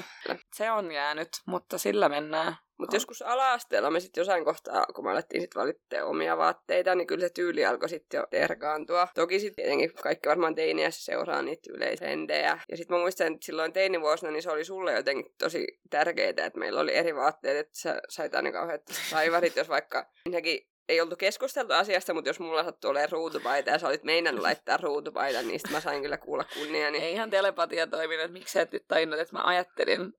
Se 0.54 0.72
on 0.72 0.92
jäänyt, 0.92 1.30
mutta 1.46 1.78
sillä 1.78 2.10
mennään. 2.10 2.56
Mutta 2.78 2.96
joskus 2.96 3.22
ala-asteella 3.22 3.90
me 3.90 4.00
sitten 4.00 4.22
jossain 4.22 4.46
kohtaa, 4.46 4.86
kun 4.96 5.06
me 5.06 5.12
alettiin 5.12 5.42
sitten 5.42 5.62
valittaa 5.62 6.06
omia 6.06 6.38
vaatteita, 6.38 6.96
niin 6.96 7.08
kyllä 7.08 7.22
se 7.28 7.30
tyyli 7.30 7.66
alkoi 7.66 7.90
sitten 7.90 8.18
jo 8.18 8.28
erkaantua. 8.32 9.08
Toki 9.16 9.40
sitten 9.40 9.56
tietenkin 9.56 9.94
kaikki 10.04 10.30
varmaan 10.30 10.56
teiniässä 10.56 11.06
seuraa 11.06 11.42
niitä 11.42 11.70
yleisendejä. 11.74 12.60
Ja 12.72 12.78
sitten 12.78 12.98
mä 12.98 13.02
muistan, 13.02 13.28
että 13.28 13.46
silloin 13.46 13.74
teinivuosina 13.74 14.32
niin 14.32 14.44
se 14.44 14.52
oli 14.52 14.66
sulle 14.66 14.94
jotenkin 14.94 15.34
tosi 15.40 15.68
tärkeää, 15.90 16.30
että 16.30 16.60
meillä 16.60 16.82
oli 16.82 16.96
eri 16.96 17.16
vaatteet, 17.16 17.58
että 17.58 17.80
sä 17.80 18.02
sait 18.10 18.36
aina 18.36 18.52
kauheat 18.78 19.10
saivarit, 19.10 19.56
jos 19.56 19.70
vaikka 19.70 20.06
nekin 20.30 20.68
ei 20.90 21.02
oltu 21.02 21.16
keskusteltu 21.16 21.74
asiasta, 21.74 22.14
mutta 22.14 22.30
jos 22.30 22.40
mulla 22.40 22.64
sattui 22.64 22.90
olemaan 22.90 23.12
ruutupaita 23.12 23.70
ja 23.70 23.80
sä 23.80 23.88
olit 23.88 24.04
meinannut 24.04 24.42
laittaa 24.42 24.78
ruutupaita, 24.78 25.42
niin 25.42 25.60
mä 25.72 25.80
sain 25.80 26.02
kyllä 26.02 26.18
kuulla 26.18 26.44
kunniani. 26.54 26.98
Ei 26.98 27.14
ihan 27.14 27.30
telepatia 27.30 27.88
toiminut, 27.88 28.26
että 28.26 28.34
miksi 28.34 28.54
sä 28.54 28.62
et 28.62 28.72
nyt 28.72 28.88
tajunnut, 28.88 29.20
että 29.20 29.36
mä 29.36 29.44
ajattelin. 29.44 30.14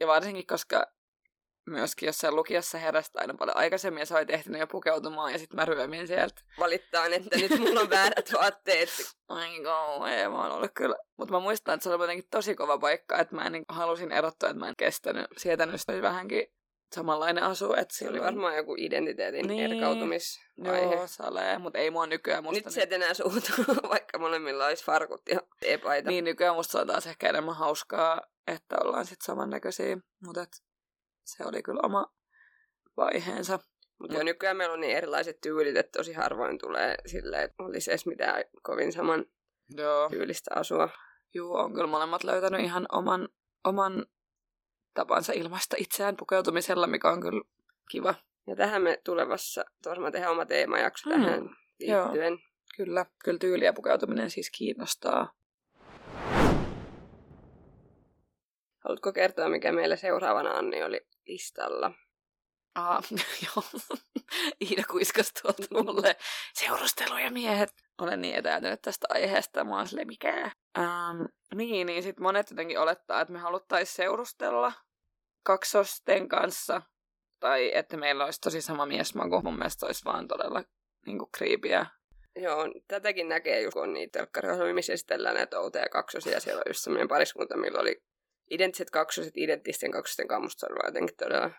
Ja 0.00 0.06
varsinkin, 0.06 0.46
koska 0.46 0.86
myöskin 1.66 2.06
jossain 2.06 2.36
lukiossa 2.36 2.78
herästä 2.78 3.20
aina 3.20 3.34
paljon 3.34 3.56
aikaisemmin 3.56 4.00
ja 4.00 4.06
sä 4.06 4.16
olit 4.16 4.30
ehtinyt 4.30 4.60
jo 4.60 4.66
pukeutumaan 4.66 5.32
ja 5.32 5.38
sitten 5.38 5.56
mä 5.56 5.64
ryömin 5.64 6.06
sieltä. 6.06 6.42
Valittaan, 6.58 7.12
että 7.12 7.38
nyt 7.38 7.58
mulla 7.58 7.80
on 7.80 7.90
väärät 7.90 8.32
vaatteet. 8.32 8.88
Ai 9.28 9.50
ei, 10.14 10.28
mä 10.28 10.42
oon 10.42 10.52
ollut 10.52 10.70
kyllä. 10.74 10.96
Mutta 11.16 11.34
mä 11.34 11.40
muistan, 11.40 11.74
että 11.74 11.84
se 11.84 11.90
oli 11.90 12.02
jotenkin 12.02 12.28
tosi 12.30 12.54
kova 12.54 12.78
paikka, 12.78 13.18
että 13.18 13.34
mä 13.34 13.44
en 13.44 13.52
niin 13.52 13.64
halusin 13.68 14.12
erottua, 14.12 14.48
että 14.48 14.60
mä 14.60 14.68
en 14.68 14.76
kestänyt, 14.78 15.26
sietänyt 15.36 15.80
sitä 15.80 16.02
vähänkin 16.02 16.46
samanlainen 16.92 17.44
asu. 17.44 17.72
Että 17.72 17.94
Se 17.96 18.08
oli 18.08 18.20
varmaan 18.20 18.56
joku 18.56 18.74
identiteetin 18.78 19.46
Niin. 19.46 19.72
erkautumisvaihe. 19.72 20.94
Joo, 20.94 21.06
salee, 21.06 21.58
mutta 21.58 21.78
ei 21.78 21.90
mua 21.90 22.06
nykyään 22.06 22.44
musta... 22.44 22.64
Nyt 22.64 22.74
se 22.74 22.82
et 22.82 22.92
enää 22.92 23.14
suutu, 23.14 23.52
vaikka 23.90 24.18
molemmilla 24.18 24.66
olisi 24.66 24.84
farkut 24.84 25.22
ja 25.30 25.40
epaita. 25.62 26.10
Niin, 26.10 26.24
nykyään 26.24 26.54
musta 26.54 26.72
se 26.72 26.78
on 26.78 26.86
taas 26.86 27.06
ehkä 27.06 27.28
enemmän 27.28 27.56
hauskaa, 27.56 28.20
että 28.46 28.76
ollaan 28.84 29.06
sitten 29.06 29.24
samannäköisiä, 29.26 29.96
mutta 30.26 30.42
et 30.42 30.62
se 31.24 31.44
oli 31.46 31.62
kyllä 31.62 31.80
oma 31.82 32.06
vaiheensa. 32.96 33.58
Mutta 33.98 34.16
jo 34.16 34.22
nykyään 34.24 34.56
meillä 34.56 34.72
on 34.72 34.80
niin 34.80 34.96
erilaiset 34.96 35.40
tyylit, 35.40 35.76
että 35.76 35.98
tosi 35.98 36.12
harvoin 36.12 36.58
tulee 36.58 36.94
silleen, 37.06 37.42
että 37.42 37.62
olisi 37.62 37.90
edes 37.90 38.06
mitään 38.06 38.44
kovin 38.62 38.92
saman 38.92 39.24
Joo. 39.76 40.08
tyylistä 40.08 40.50
asua. 40.54 40.88
Juu, 41.34 41.54
on 41.54 41.72
kyllä 41.72 41.86
molemmat 41.86 42.24
löytänyt 42.24 42.60
ihan 42.60 42.86
oman, 42.92 43.28
oman 43.64 44.06
tapansa 44.94 45.32
ilmaista 45.32 45.76
itseään 45.78 46.16
pukeutumisella, 46.16 46.86
mikä 46.86 47.10
on 47.10 47.20
kyllä 47.20 47.42
kiva. 47.90 48.14
Ja 48.46 48.56
tähän 48.56 48.82
me 48.82 49.00
tulevassa 49.04 49.64
varmaan 49.86 50.12
tehdään 50.12 50.32
oma 50.32 50.46
teemajakso 50.46 51.10
Hmm. 51.10 51.24
tähän 51.24 51.50
liittyen. 51.78 52.38
Kyllä, 52.76 53.06
kyllä 53.24 53.38
tyyli 53.38 53.64
ja 53.64 53.72
pukeutuminen 53.72 54.30
siis 54.30 54.50
kiinnostaa. 54.50 55.32
Haluatko 58.84 59.12
kertoa, 59.12 59.48
mikä 59.48 59.72
meillä 59.72 59.96
seuraavana 59.96 60.50
Anni 60.50 60.82
oli 60.82 61.00
listalla? 61.26 61.92
Aa, 62.74 63.02
joo. 63.46 63.64
Iida 64.70 64.82
kuiskas 64.90 65.32
tuolta 65.32 65.62
mulle 65.70 66.16
seurustelu 66.54 67.18
ja 67.18 67.30
miehet. 67.30 67.72
Olen 67.98 68.20
niin 68.20 68.34
etääntynyt 68.34 68.82
tästä 68.82 69.06
aiheesta, 69.10 69.64
mä 69.64 69.76
oon 69.76 69.88
silleen, 69.88 70.06
mikä? 70.06 70.50
Ähm, 70.78 71.22
niin, 71.54 71.86
niin 71.86 72.02
sit 72.02 72.20
monet 72.20 72.50
jotenkin 72.50 72.78
olettaa, 72.78 73.20
että 73.20 73.32
me 73.32 73.38
haluttais 73.38 73.94
seurustella 73.94 74.72
kaksosten 75.42 76.28
kanssa. 76.28 76.82
Tai 77.40 77.70
että 77.74 77.96
meillä 77.96 78.24
olisi 78.24 78.40
tosi 78.40 78.62
sama 78.62 78.86
miesmaku. 78.86 79.40
Mun 79.44 79.58
mielestä 79.58 79.86
olisi 79.86 80.04
vaan 80.04 80.28
todella 80.28 80.62
niin 81.06 81.18
kuin 81.18 81.30
kriipiä. 81.32 81.86
Joo, 82.36 82.64
tätäkin 82.88 83.28
näkee 83.28 83.60
just, 83.60 83.74
kun 83.74 83.82
on 83.82 83.92
niitä 83.92 84.18
telkkariohjelmia, 84.18 84.74
missä 84.74 84.92
esitellään 84.92 85.34
näitä 85.34 85.60
outoja 85.60 85.88
kaksosia. 85.88 86.40
Siellä 86.40 86.58
on 86.58 86.70
just 86.70 86.80
semmoinen 86.80 87.08
pariskunta, 87.08 87.56
millä 87.56 87.80
oli 87.80 88.02
identtiset 88.50 88.90
kaksoset 88.90 89.36
identtisten 89.36 89.90
kaksosten 89.90 90.28
kanssa. 90.28 90.42
Musta 90.42 90.66
se 90.66 90.86
jotenkin 90.86 91.16
todella... 91.16 91.50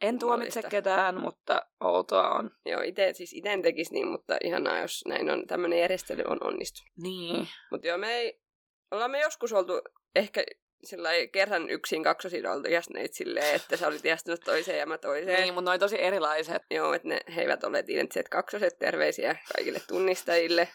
En 0.00 0.18
tuomitse 0.18 0.62
ketään, 0.62 1.20
mutta 1.20 1.66
outoa 1.80 2.30
on. 2.30 2.50
Joo, 2.66 2.80
itse 2.80 3.12
siis 3.12 3.32
ite 3.32 3.52
en 3.52 3.62
tekisi 3.62 3.92
niin, 3.92 4.08
mutta 4.08 4.36
ihanaa, 4.44 4.78
jos 4.78 5.04
näin 5.08 5.30
on. 5.30 5.46
Tämmöinen 5.46 5.78
järjestely 5.78 6.22
on 6.26 6.38
onnistunut. 6.40 6.92
Niin. 7.02 7.48
Mutta 7.70 7.86
joo, 7.86 7.98
me 7.98 8.14
ei... 8.14 8.40
Ollaan 8.90 9.10
me 9.10 9.20
joskus 9.20 9.52
oltu 9.52 9.80
ehkä 10.14 10.44
sillä 10.84 11.08
lailla 11.08 11.28
kerran 11.32 11.70
yksin 11.70 12.02
kaksosin 12.02 12.46
oltu 12.46 12.68
jäsneet 12.68 13.14
silleen, 13.14 13.54
että 13.54 13.76
sä 13.76 13.88
olit 13.88 14.04
jästunut 14.04 14.40
toiseen 14.40 14.78
ja 14.78 14.86
mä 14.86 14.98
toiseen. 14.98 15.42
Niin, 15.42 15.54
mutta 15.54 15.72
ne 15.72 15.78
tosi 15.78 16.02
erilaiset. 16.02 16.62
Joo, 16.70 16.92
että 16.92 17.08
ne, 17.08 17.20
he 17.36 17.40
eivät 17.40 17.64
olleet 17.64 17.88
identtiset 17.88 18.28
kaksoset. 18.28 18.78
Terveisiä 18.78 19.36
kaikille 19.56 19.80
tunnistajille. 19.88 20.68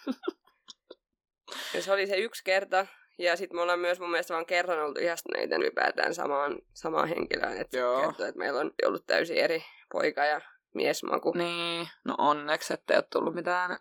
ja 1.74 1.82
se 1.82 1.94
oli 1.94 2.08
se 2.08 2.18
yksi 2.18 2.44
kerta. 2.44 2.88
Ja 3.18 3.38
sitten 3.38 3.58
me 3.58 3.62
ollaan 3.62 3.80
myös 3.80 4.00
mun 4.00 4.12
mielestä 4.12 4.34
vaan 4.34 4.46
kerran 4.46 4.80
oltu 4.80 5.00
ihastuneita 5.00 5.56
ylipäätään 5.56 6.16
samaan, 6.16 6.58
samaan 6.74 7.08
henkilöön. 7.08 7.58
Että 7.58 7.78
kertoo, 7.78 8.26
että 8.26 8.40
meillä 8.40 8.60
on 8.60 8.72
ollut 8.86 9.06
täysin 9.08 9.38
eri 9.38 9.64
poika- 9.92 10.26
ja 10.26 10.42
miesmaku. 10.74 11.34
Niin, 11.38 11.88
no 12.06 12.16
onneksi, 12.18 12.74
ettei 12.74 12.98
ole 12.98 13.06
tullut 13.12 13.36
mitään 13.36 13.78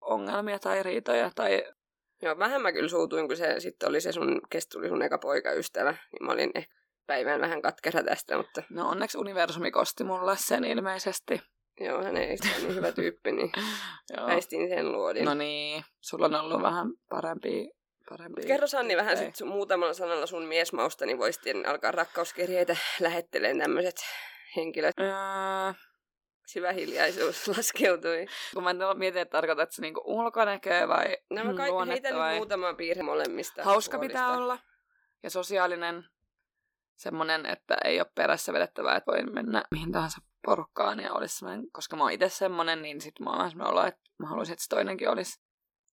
ongelmia 0.00 0.58
tai 0.58 0.82
riitoja 0.82 1.30
tai 1.34 1.64
Joo, 2.24 2.38
vähän 2.38 2.62
mä 2.62 2.72
kyllä 2.72 2.88
suutuin, 2.88 3.28
kun 3.28 3.36
se 3.36 3.60
sitten 3.60 3.88
oli 3.88 4.00
se 4.00 4.12
sun, 4.12 4.40
kes 4.50 4.66
tuli 4.68 4.88
sun 4.88 5.02
eka 5.02 5.18
poikaystävä. 5.18 5.94
Niin 6.12 6.26
mä 6.26 6.32
olin 6.32 6.50
ehkä 6.54 6.74
päivän 7.06 7.40
vähän 7.40 7.62
katkera 7.62 8.02
tästä, 8.02 8.36
mutta 8.36 8.62
No 8.70 8.88
onneksi 8.88 9.18
universumi 9.18 9.70
kosti 9.70 10.04
mulle 10.04 10.36
sen 10.36 10.64
ilmeisesti. 10.64 11.42
joo, 11.80 12.02
hän 12.04 12.16
ei 12.16 12.26
ole 12.26 12.58
niin 12.60 12.74
hyvä 12.74 12.92
tyyppi, 12.92 13.32
niin 13.32 13.52
väistin 14.26 14.68
sen 14.68 14.92
luodin. 14.92 15.24
No 15.24 15.34
niin, 15.34 15.84
sulla 16.00 16.26
on 16.26 16.34
ollut 16.34 16.62
vähän 16.62 16.86
parempi. 17.10 17.70
parempi 18.08 18.42
Kerro 18.46 18.66
Sanni 18.66 18.96
vähän 18.96 19.16
sit 19.16 19.36
sun, 19.36 19.48
muutamalla 19.48 19.94
sanalla 19.94 20.26
sun 20.26 20.44
miesmausta, 20.44 21.06
niin 21.06 21.18
voisit 21.18 21.42
alkaa 21.66 21.90
rakkauskirjeitä 21.90 22.76
lähetteleen 23.00 23.58
tämmöiset 23.58 23.96
henkilöt. 24.56 24.94
Öö, 25.00 25.06
Syvä 26.46 26.72
hiljaisuus 26.72 27.48
laskeutui. 27.56 28.26
kun 28.54 28.62
mä 28.62 28.74
mietin, 28.94 29.22
että 29.22 29.32
tarkoitat 29.32 29.72
se 29.72 29.82
niinku 29.82 30.02
ulkonäköä 30.04 30.88
vai 30.88 31.16
No 31.30 31.44
mä 31.44 31.54
kai, 31.54 31.70
luonnetta 31.70 32.08
nyt 32.08 32.18
vai... 32.18 32.36
muutama 32.36 32.74
piirre 32.74 33.02
molemmista. 33.02 33.64
Hauska 33.64 33.96
puolista. 33.98 34.18
pitää 34.18 34.36
olla. 34.36 34.58
Ja 35.22 35.30
sosiaalinen. 35.30 36.04
Semmonen, 36.96 37.46
että 37.46 37.76
ei 37.84 38.00
ole 38.00 38.10
perässä 38.14 38.52
vedettävää, 38.52 38.96
että 38.96 39.12
voi 39.12 39.22
mennä 39.22 39.64
mihin 39.70 39.92
tahansa 39.92 40.20
porukkaan 40.46 41.00
ja 41.00 41.12
olisi 41.12 41.38
semmoinen, 41.38 41.70
koska 41.72 41.96
mä 41.96 42.02
oon 42.02 42.12
itse 42.12 42.28
semmonen, 42.28 42.82
niin 42.82 43.00
sit 43.00 43.20
mä 43.20 43.30
oon 43.30 43.38
vähän 43.38 43.50
semmoinen 43.50 43.72
olo, 43.72 43.86
että 43.86 44.00
mä 44.18 44.28
haluaisin, 44.28 44.52
että 44.52 44.62
se 44.62 44.68
toinenkin 44.68 45.08
olisi, 45.08 45.40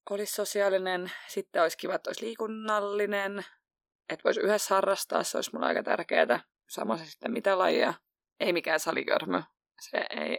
olisi 0.10 0.34
sosiaalinen. 0.34 1.12
Sitten 1.28 1.62
olisi 1.62 1.78
kiva, 1.78 1.96
että 1.96 2.10
olisi 2.10 2.26
liikunnallinen, 2.26 3.46
että 4.10 4.24
voisi 4.24 4.40
yhdessä 4.40 4.76
harrastaa, 4.76 5.24
se 5.24 5.38
olisi 5.38 5.52
mulle 5.54 5.68
aika 5.68 5.84
tärkeää. 5.84 6.40
Sama 6.70 6.98
se 6.98 7.06
sitten 7.06 7.32
mitä 7.32 7.58
lajia. 7.58 7.94
Ei 8.40 8.54
mikään 8.54 8.80
salikörmö. 8.80 9.42
Se 9.82 10.06
ei, 10.10 10.34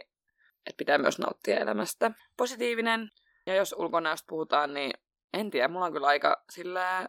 että 0.65 0.77
pitää 0.77 0.97
myös 0.97 1.19
nauttia 1.19 1.57
elämästä. 1.57 2.11
Positiivinen. 2.37 3.11
Ja 3.45 3.55
jos 3.55 3.75
ulkonäöstä 3.77 4.25
puhutaan, 4.29 4.73
niin 4.73 4.93
en 5.33 5.49
tiedä, 5.49 5.67
mulla 5.67 5.85
on 5.85 5.93
kyllä 5.93 6.07
aika 6.07 6.43
sillä 6.49 7.07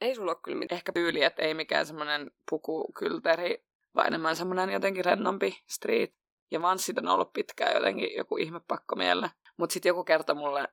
Ei 0.00 0.14
sulla 0.14 0.30
ole 0.32 0.40
kyllä 0.44 0.66
ehkä 0.70 0.92
tyyli, 0.92 1.22
että 1.24 1.42
ei 1.42 1.54
mikään 1.54 1.86
semmoinen 1.86 2.30
pukukylteri, 2.50 3.64
vaan 3.94 4.06
enemmän 4.06 4.36
semmoinen 4.36 4.70
jotenkin 4.70 5.04
rennompi 5.04 5.62
street. 5.66 6.14
Ja 6.50 6.62
vanssit 6.62 6.98
on 6.98 7.08
ollut 7.08 7.32
pitkään 7.32 7.74
jotenkin 7.74 8.16
joku 8.16 8.36
ihme 8.36 8.60
pakko 8.68 8.96
miellä. 8.96 9.30
Mutta 9.56 9.72
sitten 9.72 9.90
joku 9.90 10.04
kertoi 10.04 10.36
mulle, 10.36 10.68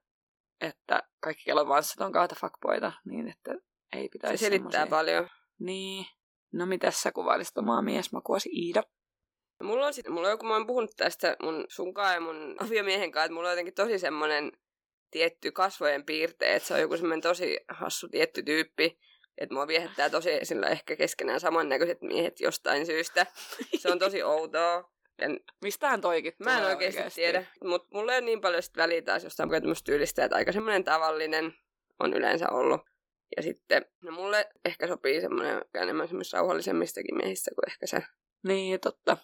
että 0.61 1.03
kaikki 1.19 1.43
kello 1.43 1.67
vanssit 1.67 2.01
on 2.01 2.11
kaata 2.11 2.35
fuckboita, 2.35 2.91
niin 3.05 3.27
että 3.27 3.51
ei 3.93 4.03
Se 4.03 4.09
pitäisi 4.11 4.45
selittää 4.45 4.71
semmosia. 4.71 4.97
paljon. 4.97 5.29
Niin. 5.59 6.05
No 6.53 6.65
mitäs 6.65 7.01
sä 7.01 7.11
kuvailisit 7.11 7.57
omaa 7.57 7.81
miesmakuasi 7.81 8.49
Iida? 8.53 8.83
Mulla 9.61 9.85
on, 9.85 9.93
sit, 9.93 10.07
mulla 10.07 10.27
on 10.27 10.31
joku, 10.31 10.45
mä 10.45 10.53
oon 10.53 10.67
puhunut 10.67 10.91
tästä 10.97 11.35
mun 11.43 11.65
sunkaan 11.69 12.13
ja 12.13 12.21
mun 12.21 12.55
aviomiehen 12.65 13.11
kanssa, 13.11 13.25
että 13.25 13.33
mulla 13.33 13.47
on 13.47 13.51
jotenkin 13.51 13.73
tosi 13.73 13.99
semmoinen 13.99 14.51
tietty 15.11 15.51
kasvojen 15.51 16.05
piirte, 16.05 16.55
että 16.55 16.67
se 16.67 16.73
on 16.73 16.81
joku 16.81 16.97
semmoinen 16.97 17.21
tosi 17.21 17.59
hassu 17.69 18.09
tietty 18.09 18.43
tyyppi, 18.43 18.99
että 19.37 19.53
mua 19.53 19.67
viehättää 19.67 20.09
tosi 20.09 20.39
sillä 20.43 20.67
ehkä 20.67 20.95
keskenään 20.95 21.39
samannäköiset 21.39 22.01
miehet 22.01 22.39
jostain 22.39 22.85
syystä. 22.85 23.25
Se 23.77 23.91
on 23.91 23.99
tosi 23.99 24.23
outoa. 24.23 24.91
En, 25.19 25.39
Mistähän 25.61 26.01
toikin 26.01 26.33
mä 26.39 26.57
en 26.57 26.65
oikeasti, 26.65 26.99
oikeasti? 26.99 27.21
tiedä, 27.21 27.45
mutta 27.63 27.87
mulla 27.93 28.13
ei 28.13 28.17
ole 28.19 28.25
niin 28.25 28.41
paljon 28.41 28.63
sit 28.63 28.77
väliä 28.77 29.01
taas 29.01 29.23
jostain 29.23 29.49
tyylistä, 29.85 30.25
että 30.25 30.35
aika 30.35 30.51
semmoinen 30.51 30.83
tavallinen 30.83 31.53
on 31.99 32.13
yleensä 32.13 32.49
ollut. 32.49 32.81
Ja 33.37 33.43
sitten, 33.43 33.85
no 34.03 34.11
mulle 34.11 34.49
ehkä 34.65 34.87
sopii 34.87 35.21
semmoinen 35.21 35.61
enemmän 35.73 36.07
semmoisessa 36.07 36.37
rauhallisemmistakin 36.37 37.15
miehistä 37.17 37.51
kuin 37.55 37.69
ehkä 37.71 37.87
se 37.87 38.03
Niin, 38.43 38.79
totta. 38.79 39.17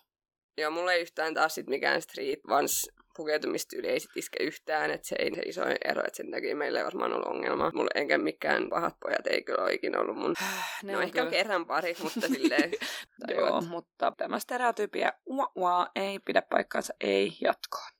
Joo, 0.58 0.72
mulla 0.72 0.94
ei 0.94 1.02
yhtään 1.02 1.34
taas 1.34 1.56
sit 1.56 1.68
mikään 1.68 2.02
street 2.02 2.40
vans 2.50 2.90
pukeutumistyyli 3.18 3.88
ei 3.88 4.00
sit 4.00 4.12
iske 4.16 4.44
yhtään, 4.44 4.92
että 4.92 5.08
se 5.08 5.16
ei 5.20 5.36
se 5.36 5.42
iso 5.42 5.62
ero, 5.86 6.02
että 6.08 6.18
sen 6.18 6.32
takia 6.32 6.56
meillä 6.56 6.80
ei 6.80 6.86
varmaan 6.86 7.14
ollut 7.14 7.28
ongelma. 7.28 7.72
Mulla 7.74 7.90
enkä 7.96 8.18
mikään 8.18 8.70
pahat 8.70 8.96
pojat 9.00 9.28
ei 9.28 9.44
kyllä 9.44 9.64
ole 9.64 9.74
ikinä 9.74 10.00
ollut 10.00 10.18
mun. 10.18 10.34
Ne 10.84 10.92
no 10.92 10.98
on 10.98 11.04
ehkä 11.04 11.20
kyllä- 11.20 11.32
kerran 11.32 11.66
pari, 11.66 11.96
mutta 12.04 12.28
silleen. 12.36 12.72
Joo, 13.28 13.62
mutta 13.62 14.14
tämä 14.18 14.40
stereotypia 14.40 15.14
ua, 15.26 15.52
ua, 15.56 15.88
ei 15.96 16.20
pidä 16.20 16.42
paikkaansa, 16.42 16.94
ei 17.02 17.38
jatkoon. 17.42 17.92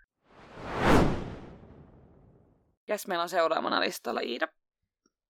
Kes 2.86 3.08
meillä 3.08 3.24
on 3.24 3.30
seuraavana 3.30 3.80
listalla 3.80 4.20
Iida? 4.20 4.48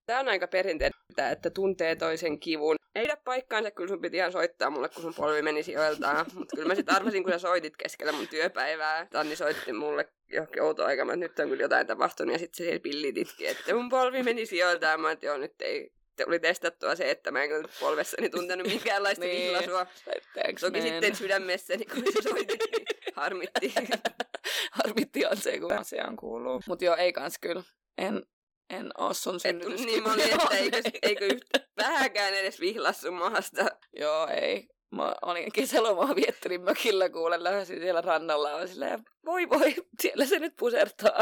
Tämä 0.06 0.20
on 0.20 0.28
aika 0.28 0.48
perinteinen, 0.48 1.00
että 1.32 1.50
tuntee 1.50 1.96
toisen 1.96 2.40
kivun. 2.40 2.77
Ei 2.98 3.04
pidä 3.04 3.16
paikkaansa, 3.24 3.70
kyllä 3.70 3.88
sun 3.88 4.00
piti 4.00 4.16
ihan 4.16 4.32
soittaa 4.32 4.70
mulle, 4.70 4.88
kun 4.88 5.02
sun 5.02 5.14
polvi 5.14 5.42
meni 5.42 5.62
sijoiltaan. 5.62 6.26
Mutta 6.34 6.56
kyllä 6.56 6.68
mä 6.68 6.74
sitten 6.74 6.94
arvasin, 6.94 7.22
kun 7.22 7.32
sä 7.32 7.38
soitit 7.38 7.76
keskellä 7.76 8.12
mun 8.12 8.28
työpäivää. 8.28 9.06
Tanni 9.10 9.36
soitti 9.36 9.72
mulle 9.72 10.08
johonkin 10.32 10.62
outo 10.62 10.84
aika, 10.84 11.02
että 11.02 11.16
nyt 11.16 11.38
on 11.38 11.48
kyllä 11.48 11.62
jotain 11.62 11.86
tapahtunut. 11.86 12.32
Ja 12.32 12.38
sitten 12.38 12.56
se 12.56 12.64
siellä 12.64 12.80
pillit 12.80 13.16
itki, 13.18 13.46
että 13.46 13.74
mun 13.74 13.88
polvi 13.88 14.22
meni 14.22 14.46
sijoiltaan. 14.46 15.00
Mä 15.00 15.10
että 15.12 15.26
joo, 15.26 15.36
nyt 15.36 15.62
ei 15.62 15.92
tuli 16.24 16.38
testattua 16.38 16.94
se, 16.94 17.10
että 17.10 17.30
mä 17.30 17.42
en 17.42 17.48
kyllä 17.48 17.68
polvessani 17.80 18.28
tuntenut 18.28 18.66
minkäänlaista 18.72 19.24
Niin. 19.24 19.42
vihlasua. 19.42 19.86
Toki 20.60 20.82
sitten 20.82 21.16
sydämessäni, 21.16 21.84
kun 21.84 22.02
sä 22.14 22.30
soitit, 22.30 22.60
niin 22.76 22.86
harmitti. 23.14 23.74
Harmitti 24.78 25.26
on 25.26 25.36
se, 25.36 25.58
kun 25.58 25.72
asiaan 25.72 26.16
kuuluu. 26.16 26.60
Mutta 26.66 26.84
joo, 26.84 26.96
ei 26.96 27.12
kans 27.12 27.38
kyllä. 27.38 27.62
En, 27.98 28.26
en 28.70 28.90
oo 28.98 29.14
sun 29.14 29.40
synnytys. 29.40 29.84
niin 29.84 30.02
moni, 30.02 30.22
että 30.32 30.56
eikö, 30.56 30.82
eikö 31.02 31.26
yhtä 31.26 31.68
vähäkään 31.76 32.34
edes 32.34 32.60
vihlas 32.60 33.00
sun 33.00 33.14
mahasta. 33.14 33.66
Joo, 33.96 34.26
ei. 34.26 34.68
Mä 34.90 35.14
olin 35.22 35.52
kesälomaa 35.52 36.16
viettelin 36.16 36.60
mökillä 36.60 37.10
kuulen, 37.10 37.44
lähdin 37.44 37.66
siellä 37.66 38.00
rannalla. 38.00 38.54
Olen 38.54 38.68
silleen, 38.68 39.02
voi 39.24 39.48
voi, 39.48 39.74
siellä 40.00 40.26
se 40.26 40.38
nyt 40.38 40.56
pusertaa. 40.58 41.18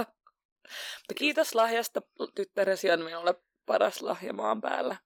Mutta 0.98 1.14
kiitos 1.14 1.54
lahjasta, 1.54 2.02
tyttäresi 2.34 2.90
on 2.90 3.02
minulle 3.02 3.34
paras 3.66 4.02
lahja 4.02 4.32
maan 4.32 4.60
päällä. 4.60 4.96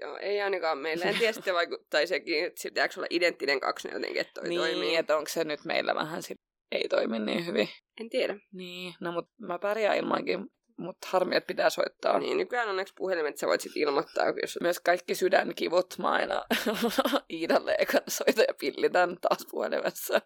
Joo, 0.00 0.18
ei 0.18 0.40
ainakaan 0.40 0.78
meillä. 0.78 1.04
En 1.04 1.18
tiedä 1.18 1.32
sitten 1.38 1.54
vaikuttaa 1.54 2.06
sekin, 2.06 2.44
että 2.44 2.60
pitääkö 2.62 2.94
olla 2.96 3.06
identtinen 3.10 3.60
kaksi 3.60 3.88
jotenkin, 3.92 4.20
että 4.20 4.40
toi 4.40 4.48
niin, 4.48 4.60
toimii. 4.60 4.96
että 4.96 5.16
onko 5.16 5.28
se 5.28 5.44
nyt 5.44 5.64
meillä 5.64 5.94
vähän 5.94 6.22
sit, 6.22 6.40
ei 6.72 6.88
toimi 6.88 7.18
niin 7.18 7.46
hyvin. 7.46 7.68
En 8.00 8.10
tiedä. 8.10 8.36
Niin, 8.52 8.94
no 9.00 9.12
mut 9.12 9.28
mä 9.38 9.58
pärjään 9.58 9.96
ilmankin, 9.96 10.46
mutta 10.76 11.08
harmi, 11.10 11.36
että 11.36 11.46
pitää 11.46 11.70
soittaa. 11.70 12.18
Niin, 12.18 12.36
nykyään 12.36 12.68
onneksi 12.68 12.94
puhelimet 12.96 13.38
sä 13.38 13.46
voit 13.46 13.60
sitten 13.60 13.82
ilmoittaa, 13.82 14.24
jos 14.42 14.58
Myös 14.60 14.80
kaikki 14.80 15.14
sydänkivut 15.14 15.94
mä 15.98 16.10
aina 16.10 16.44
Iidalle 17.32 17.76
ekan 17.78 18.02
soitan 18.08 18.44
ja 18.48 18.54
pillitän 18.60 19.16
taas 19.20 19.46
puhelimessa. 19.50 20.20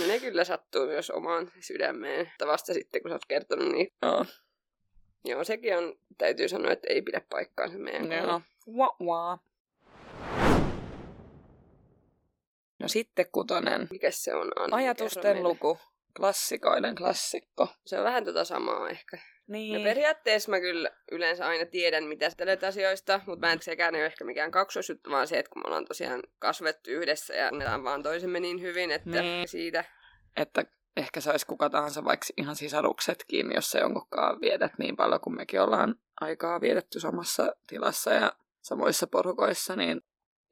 no, 0.00 0.06
ne 0.06 0.20
kyllä 0.20 0.44
sattuu 0.44 0.86
myös 0.86 1.10
omaan 1.10 1.52
sydämeen. 1.60 2.26
Mutta 2.26 2.46
vasta 2.46 2.74
sitten, 2.74 3.02
kun 3.02 3.10
sä 3.10 3.14
oot 3.14 3.26
kertonut, 3.28 3.72
niin 3.72 3.88
Joo, 4.02 4.24
joo, 5.24 5.44
sekin 5.44 5.78
on, 5.78 5.98
täytyy 6.18 6.48
sanoa, 6.48 6.72
että 6.72 6.86
ei 6.90 7.02
pidä 7.02 7.20
paikkaansa 7.30 7.78
meidän 7.78 8.12
joo. 8.12 8.20
kohdalla. 8.20 8.40
Wa, 8.76 8.96
wa. 9.00 9.38
No 12.78 12.88
sitten 12.88 13.26
kutonen. 13.32 13.88
Mikäs 13.90 14.24
se 14.24 14.34
on, 14.34 14.52
Anni? 14.56 14.76
Ajatusten 14.76 15.42
luku. 15.42 15.78
Klassikoiden 16.16 16.94
klassikko. 16.94 17.68
Se 17.86 17.98
on 17.98 18.04
vähän 18.04 18.24
tota 18.24 18.44
samaa 18.44 18.88
ehkä. 18.88 19.18
Niin. 19.46 19.74
No 19.74 19.84
periaatteessa 19.84 20.50
mä 20.50 20.60
kyllä 20.60 20.90
yleensä 21.12 21.46
aina 21.46 21.66
tiedän, 21.66 22.04
mitä 22.04 22.30
sä 22.30 22.36
asioista, 22.68 23.20
mutta 23.26 23.46
mä 23.46 23.52
en 23.52 23.62
sekään 23.62 23.94
ole 23.94 24.06
ehkä 24.06 24.24
mikään 24.24 24.50
kaksoisjuttu, 24.50 25.10
vaan 25.10 25.26
se, 25.26 25.38
että 25.38 25.50
kun 25.50 25.62
me 25.62 25.66
ollaan 25.66 25.84
tosiaan 25.84 26.22
kasvettu 26.38 26.90
yhdessä 26.90 27.34
ja 27.34 27.48
tunnetaan 27.48 27.84
vaan 27.84 28.02
toisemme 28.02 28.40
niin 28.40 28.60
hyvin, 28.60 28.90
että 28.90 29.22
Niin. 29.22 29.48
siitä 29.48 29.84
että 30.36 30.64
ehkä 30.96 31.20
se 31.20 31.30
olisi 31.30 31.46
kuka 31.46 31.70
tahansa, 31.70 32.04
vaikka 32.04 32.26
ihan 32.36 32.56
sisaruksetkin, 32.56 33.52
jos 33.54 33.70
se 33.70 33.78
jonkunkaan 33.78 34.40
viedät 34.40 34.72
niin 34.78 34.96
paljon, 34.96 35.20
kun 35.20 35.36
mekin 35.36 35.60
ollaan 35.60 35.94
aikaa 36.20 36.60
vietetty 36.60 37.00
samassa 37.00 37.56
tilassa 37.66 38.10
ja 38.10 38.32
samoissa 38.60 39.06
porukoissa, 39.06 39.76
niin 39.76 40.00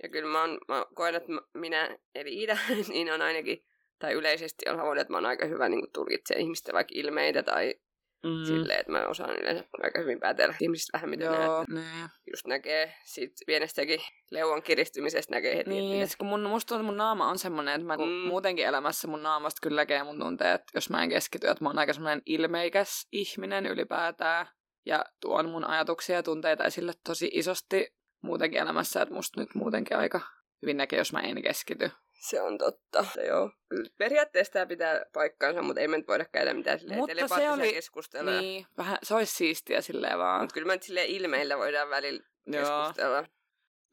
Ja 0.02 0.08
kyllä 0.08 0.28
mä, 0.32 0.40
oon, 0.40 0.58
mä 0.68 0.86
koen, 0.94 1.14
että 1.14 1.28
minä, 1.54 1.98
eli 2.14 2.34
Iida, 2.34 2.58
niin 2.88 3.12
on 3.12 3.22
ainakin, 3.22 3.64
tai 3.98 4.12
yleisesti 4.12 4.68
on 4.68 4.76
havainnut, 4.76 5.00
että 5.00 5.12
mä 5.12 5.16
oon 5.16 5.26
aika 5.26 5.46
hyvä 5.46 5.68
niin 5.68 5.92
tulkitsee 5.92 6.38
ihmisten 6.38 6.74
vaikka 6.74 6.92
ilmeitä 6.94 7.42
tai 7.42 7.74
mm, 8.22 8.44
silleen, 8.44 8.80
että 8.80 8.92
mä 8.92 9.06
osaan 9.06 9.36
yleensä 9.36 9.64
aika 9.82 10.00
hyvin 10.00 10.20
päätellä 10.20 10.54
ihmisistä 10.60 10.98
vähän 10.98 11.10
mitä 11.10 11.24
Joo. 11.24 11.42
joo, 11.42 11.64
niin. 11.68 12.08
just 12.32 12.46
näkee 12.46 12.94
siitä 13.04 13.34
pienestäkin 13.46 14.00
leuan 14.30 14.62
kiristymisestä 14.62 15.34
näkee 15.34 15.56
heti, 15.56 15.70
Niin, 15.70 16.02
että 16.02 16.12
et 16.12 16.18
kun 16.18 16.28
mun, 16.28 16.42
musta 16.42 16.68
tuntuu, 16.68 16.86
mun 16.86 16.96
naama 16.96 17.28
on 17.28 17.38
semmoinen, 17.38 17.74
että 17.74 17.86
mä. 17.86 17.96
Mm. 17.96 18.28
muutenkin 18.28 18.66
elämässä 18.66 19.08
mun 19.08 19.22
naamasta 19.22 19.58
kyllä 19.62 19.80
näkee 19.80 20.04
mun 20.04 20.18
tunteet, 20.18 20.62
jos 20.74 20.90
mä 20.90 21.02
en 21.02 21.08
keskity, 21.08 21.46
että 21.46 21.64
mä 21.64 21.68
oon 21.68 21.78
aika 21.78 21.92
semmoinen 21.92 22.22
ilmeikäs 22.26 23.08
ihminen 23.12 23.66
ylipäätään 23.66 24.46
ja 24.86 25.04
tuon 25.20 25.48
mun 25.48 25.64
ajatuksia 25.64 26.16
ja 26.16 26.22
tunteita 26.22 26.64
esille 26.64 26.92
tosi 27.04 27.30
isosti 27.32 27.94
muutenkin 28.22 28.60
elämässä, 28.60 29.02
että 29.02 29.14
musta 29.14 29.40
nyt 29.40 29.54
muutenkin 29.54 29.96
aika 29.96 30.20
hyvin 30.62 30.76
näkee, 30.76 30.98
jos 30.98 31.12
mä 31.12 31.20
en 31.20 31.42
keskity. 31.42 31.90
Se 32.22 32.40
on 32.42 32.58
totta. 32.58 33.04
Se 33.14 33.26
joo. 33.26 33.50
Kyllä 33.68 33.90
Periaatteessa 33.98 34.52
tämä 34.52 34.66
pitää 34.66 35.00
paikkaansa, 35.12 35.62
mutta 35.62 35.80
ei 35.80 35.88
me 35.88 35.96
nyt 35.96 36.08
voida 36.08 36.24
käydä 36.24 36.54
mitään 36.54 36.78
silleen 36.78 36.98
Mutta 36.98 37.28
se 37.38 37.50
oli- 37.50 37.72
keskusteluja. 37.72 38.40
Niin. 38.40 38.48
Niin, 38.54 38.66
vähän, 38.78 38.98
se 39.02 39.14
olisi 39.14 39.34
siistiä 39.34 39.80
silleen 39.80 40.18
vaan. 40.18 40.40
Mutta 40.40 40.54
kyllä 40.54 40.66
me 40.66 40.72
nyt 40.72 40.82
silleen 40.82 41.08
ilmeillä 41.08 41.58
voidaan 41.58 41.90
välillä 41.90 42.22
Joo. 42.46 42.62
keskustella. 42.80 43.24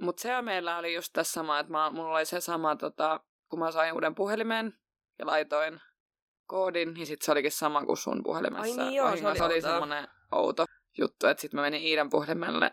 Mutta 0.02 0.22
se 0.22 0.42
meillä 0.42 0.78
oli 0.78 0.94
just 0.94 1.10
tässä 1.14 1.34
sama, 1.34 1.60
että 1.60 1.72
mä, 1.72 1.90
mulla 1.90 2.18
oli 2.18 2.26
se 2.26 2.42
sama, 2.42 2.76
tota, 2.76 3.20
kun 3.50 3.60
mä 3.60 3.72
sain 3.72 3.94
uuden 3.94 4.16
puhelimen 4.16 4.74
ja 5.20 5.26
laitoin 5.26 5.82
koodin, 6.46 6.94
niin 6.94 7.06
sit 7.08 7.22
se 7.22 7.32
olikin 7.32 7.52
sama 7.52 7.86
kuin 7.86 7.98
sun 7.98 8.24
puhelimessa. 8.24 8.82
Ai 8.82 8.88
niin 8.88 8.94
joo, 8.98 9.08
se 9.08 9.12
Vahingossa 9.12 9.46
oli 9.46 9.54
oli 9.54 9.58
outoa. 9.58 9.72
semmoinen 9.72 10.08
outo 10.32 10.66
juttu, 10.98 11.28
että 11.28 11.42
sit 11.42 11.54
mä 11.54 11.62
menin 11.62 11.82
Iidan 11.82 12.10
puhelimelle 12.10 12.72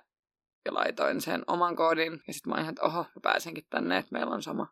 ja 0.65 0.75
laitoin 0.75 1.21
sen 1.21 1.43
oman 1.47 1.77
koodin, 1.77 2.13
ja 2.27 2.33
sit 2.35 2.47
mä 2.47 2.55
olin, 2.55 2.69
että 2.69 2.83
oho, 2.83 2.99
mä 3.03 3.21
pääsenkin 3.23 3.65
tänne, 3.71 3.99
että 3.99 4.13
meillä 4.13 4.35
on 4.35 4.43
sama. 4.43 4.67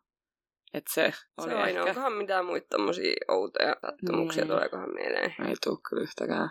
Että 0.75 0.93
se 0.93 1.13
oli 1.37 1.49
Se 1.49 1.55
on 1.55 1.67
ehkä, 1.69 1.83
onkohan 1.83 2.13
mitään 2.13 2.45
muita 2.45 2.67
tommosia 2.69 3.13
outoja 3.27 3.75
sattumuksia 3.85 4.43
Mm. 4.43 4.47
tuleekohan 4.49 4.93
mieleen. 4.93 5.35
ei 5.47 5.55
tuu 5.63 5.79
kyllä 5.89 6.03
yhtäkään 6.03 6.49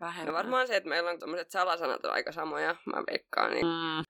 vähemmän. 0.00 0.26
No 0.26 0.38
varmaan 0.38 0.66
se, 0.66 0.76
että 0.76 0.88
meillä 0.88 1.10
on 1.10 1.18
tommoset 1.18 1.50
salasanat 1.50 2.04
on 2.04 2.12
aika 2.12 2.32
samoja, 2.32 2.76
mä 2.86 3.02
veikkaan. 3.10 3.50
Niin. 3.50 3.66
Mm. 3.66 4.04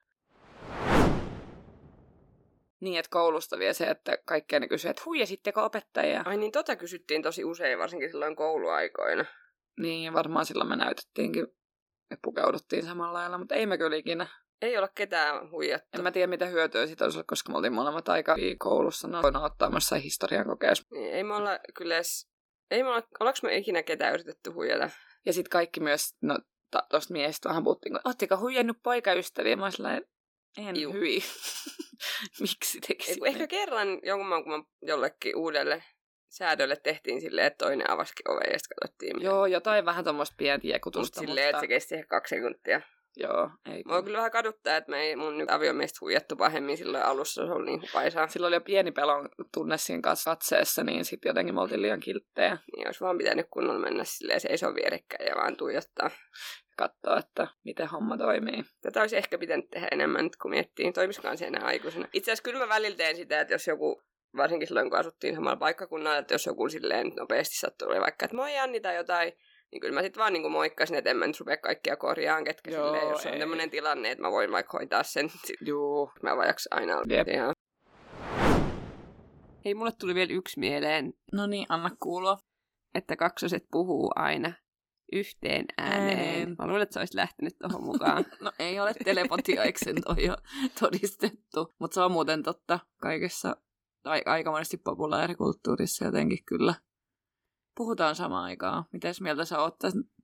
Niin, 2.80 2.98
että 2.98 3.10
koulusta 3.10 3.58
vielä 3.58 3.72
se, 3.72 3.84
että 3.84 4.18
kaikkea 4.24 4.60
ne 4.60 4.68
kysyy, 4.68 4.90
että 4.90 5.02
huijasitteko 5.06 5.64
opettajia? 5.64 6.22
Ai 6.26 6.36
niin, 6.36 6.52
tota 6.52 6.76
kysyttiin 6.76 7.22
tosi 7.22 7.44
usein, 7.44 7.78
varsinkin 7.78 8.10
silloin 8.10 8.36
kouluaikoina. 8.36 9.24
Niin, 9.80 10.12
varmaan 10.12 10.46
silloin 10.46 10.68
me 10.70 10.76
näytettiinkin, 10.76 11.44
että 12.10 12.22
pukeuduttiin 12.22 12.84
samalla 12.86 13.12
lailla, 13.18 13.38
mutta 13.38 13.54
ei 13.54 13.66
me 13.66 13.78
kyllä 13.78 13.96
ikinä. 13.96 14.26
Ei 14.62 14.78
olla 14.78 14.88
ketään 14.94 15.50
huijattu. 15.50 15.88
En 15.94 16.02
mä 16.02 16.10
tiedä, 16.10 16.26
mitä 16.26 16.46
hyötyä 16.46 16.86
siitä 16.86 17.04
olisi, 17.04 17.22
koska 17.26 17.52
me 17.52 17.56
oltiin 17.56 17.72
molemmat 17.72 18.08
aika 18.08 18.36
koulussa. 18.58 19.08
No, 19.08 19.22
voin 19.22 19.36
ottaa 19.36 19.70
myös 19.70 19.86
se 19.86 20.02
historian 20.02 20.46
kokeus. 20.46 20.82
Niin, 20.90 21.14
ei 21.14 21.24
me 21.24 21.34
olla 21.34 21.58
kyllä 21.74 21.94
edes... 21.94 22.28
Ei 22.70 22.82
me 22.82 22.88
olla, 22.88 23.02
ollaanko 23.20 23.38
me 23.42 23.56
ikinä 23.56 23.82
ketään 23.82 24.14
yritetty 24.14 24.50
huijata? 24.50 24.90
Ja 25.26 25.32
sitten 25.32 25.50
kaikki 25.50 25.80
myös, 25.80 26.14
no 26.22 26.38
ta- 26.70 26.86
tosta 26.90 27.12
miehistä 27.12 27.48
vähän 27.48 27.64
puhuttiin, 27.64 27.92
kun 27.92 28.00
ootteko 28.04 28.36
huijannut 28.36 28.76
poikaystäviä? 28.82 29.56
Mä 29.56 29.62
oon 29.62 29.72
sellainen, 29.72 30.04
en 30.58 30.80
Juu. 30.80 30.92
hyi. 30.92 31.20
Miksi 32.40 32.80
tekisit 32.80 33.26
ehkä 33.26 33.46
kerran 33.46 33.88
jonkun 34.02 34.28
maan, 34.28 34.44
kun 34.44 34.52
mä 34.52 34.64
jollekin 34.82 35.36
uudelle 35.36 35.84
säädölle 36.28 36.76
tehtiin 36.76 37.20
silleen, 37.20 37.46
että 37.46 37.64
toinen 37.64 37.90
avasikin 37.90 38.30
oven 38.30 38.52
ja 38.52 38.58
sitten 38.58 38.76
katsottiin. 38.82 39.22
Joo, 39.22 39.46
jotain 39.46 39.84
vähän 39.84 40.04
tuommoista 40.04 40.34
pientä 40.38 40.66
Mut 40.66 40.72
jekutusta, 40.72 41.20
silleen, 41.20 41.48
että 41.48 41.60
se 41.60 41.66
kesti 41.66 41.94
ehkä 41.94 42.06
kaksi 42.06 42.34
sekuntia. 42.34 42.80
Joo, 43.16 43.50
ei 43.72 43.82
Mua 43.86 44.02
kyllä 44.02 44.16
vähän 44.16 44.30
kaduttaa, 44.30 44.76
että 44.76 44.90
me 44.90 45.00
ei 45.00 45.16
mun 45.16 45.38
nyt 45.38 45.50
aviomies 45.50 46.00
huijattu 46.00 46.36
pahemmin 46.36 46.76
silloin 46.76 47.04
alussa, 47.04 47.46
se 47.46 47.52
oli 47.52 47.66
niin 47.66 47.82
hupaisaa. 47.82 48.28
Silloin 48.28 48.48
oli 48.48 48.56
jo 48.56 48.60
pieni 48.60 48.92
pelon 48.92 49.28
tunne 49.54 49.78
siinä 49.78 50.02
kanssa 50.02 50.30
katseessa, 50.30 50.84
niin 50.84 51.04
sitten 51.04 51.30
jotenkin 51.30 51.54
me 51.54 51.60
oltiin 51.60 51.82
liian 51.82 52.00
kilttejä 52.00 52.58
Niin 52.76 52.88
olisi 52.88 53.00
vaan 53.00 53.18
pitänyt 53.18 53.46
kunnolla 53.50 53.80
mennä 53.80 54.04
silleen 54.04 54.40
seisoo 54.40 54.74
vierekkäin 54.74 55.28
ja 55.28 55.36
vaan 55.36 55.56
tuijottaa. 55.56 56.10
katsoa, 56.76 57.18
että 57.18 57.46
miten 57.64 57.88
homma 57.88 58.18
toimii. 58.18 58.64
Tätä 58.80 59.00
olisi 59.00 59.16
ehkä 59.16 59.38
pitänyt 59.38 59.70
tehdä 59.70 59.88
enemmän 59.92 60.24
nyt, 60.24 60.36
kun 60.36 60.50
miettii, 60.50 60.92
toimiskaan 60.92 61.38
se 61.38 61.46
enää 61.46 61.64
aikuisena. 61.64 62.08
Itse 62.12 62.30
asiassa 62.30 62.42
kyllä 62.42 62.58
mä 62.58 62.68
välillä 62.68 62.96
teen 62.96 63.16
sitä, 63.16 63.40
että 63.40 63.54
jos 63.54 63.66
joku, 63.66 64.02
varsinkin 64.36 64.68
silloin 64.68 64.90
kun 64.90 64.98
asuttiin 64.98 65.34
samalla 65.34 65.56
paikkakunnalla, 65.56 66.18
että 66.18 66.34
jos 66.34 66.46
joku 66.46 66.68
silleen 66.68 67.12
nopeasti 67.16 67.58
sattuu, 67.58 67.88
oli 67.88 68.00
vaikka, 68.00 68.24
että 68.24 68.36
moi 68.36 68.58
Anni 68.58 68.80
tai 68.80 68.96
jotain, 68.96 69.32
niin 69.72 69.80
kyllä 69.80 69.94
mä 69.94 70.02
sitten 70.02 70.20
vaan 70.20 70.32
niin 70.32 70.50
moikkasin, 70.52 70.96
että 70.96 71.10
en 71.10 71.16
mä 71.16 71.26
nyt 71.26 71.40
rupea 71.40 71.56
kaikkia 71.56 71.96
korjaan, 71.96 72.44
ketkä 72.44 72.70
Joo, 72.70 72.84
silleen, 72.86 73.08
jos 73.08 73.26
on 73.26 73.32
ei. 73.32 73.38
tämmöinen 73.38 73.70
tilanne, 73.70 74.10
että 74.10 74.22
mä 74.22 74.30
voin 74.30 74.52
vaikka 74.52 74.78
hoitaa 74.78 75.02
sen, 75.02 75.30
sit 75.44 75.56
Juu. 75.60 76.10
mä 76.22 76.36
vaan 76.36 76.46
jaksa 76.48 76.68
aina. 76.74 76.92
Ihan. 77.34 77.52
Hei, 79.64 79.74
mulle 79.74 79.92
tuli 80.00 80.14
vielä 80.14 80.32
yksi 80.32 80.60
mieleen, 80.60 81.12
No 81.32 81.46
niin, 81.46 81.66
anna 81.68 81.90
kuulua. 82.00 82.38
että 82.94 83.16
kaksoset 83.16 83.64
puhuu 83.72 84.12
aina 84.16 84.52
yhteen 85.12 85.64
ääneen. 85.78 86.18
Ääneen. 86.18 86.56
Mä 86.58 86.66
luulen, 86.66 86.82
että 86.82 86.92
se 86.92 86.98
olisi 86.98 87.16
lähtenyt 87.16 87.56
tuohon 87.58 87.84
mukaan. 87.84 88.24
No 88.40 88.52
ei 88.58 88.80
ole 88.80 88.94
telepatia, 89.04 89.62
eikö 89.64 89.78
sen 89.84 89.96
ole 90.08 90.20
jo 90.20 90.36
todistettu. 90.80 91.74
Mutta 91.78 91.94
se 91.94 92.00
on 92.00 92.12
muuten 92.12 92.42
totta 92.42 92.78
kaikessa 93.02 93.56
tai 94.02 94.22
aika 94.26 94.50
monesti 94.50 94.76
populaarikulttuurissa 94.76 96.04
jotenkin 96.04 96.44
kyllä 96.44 96.74
puhutaan 97.76 98.14
samaan 98.14 98.44
aikaan. 98.44 98.84
Mitäs 98.92 99.20
mieltä 99.20 99.44
sä 99.44 99.58
oot 99.58 99.76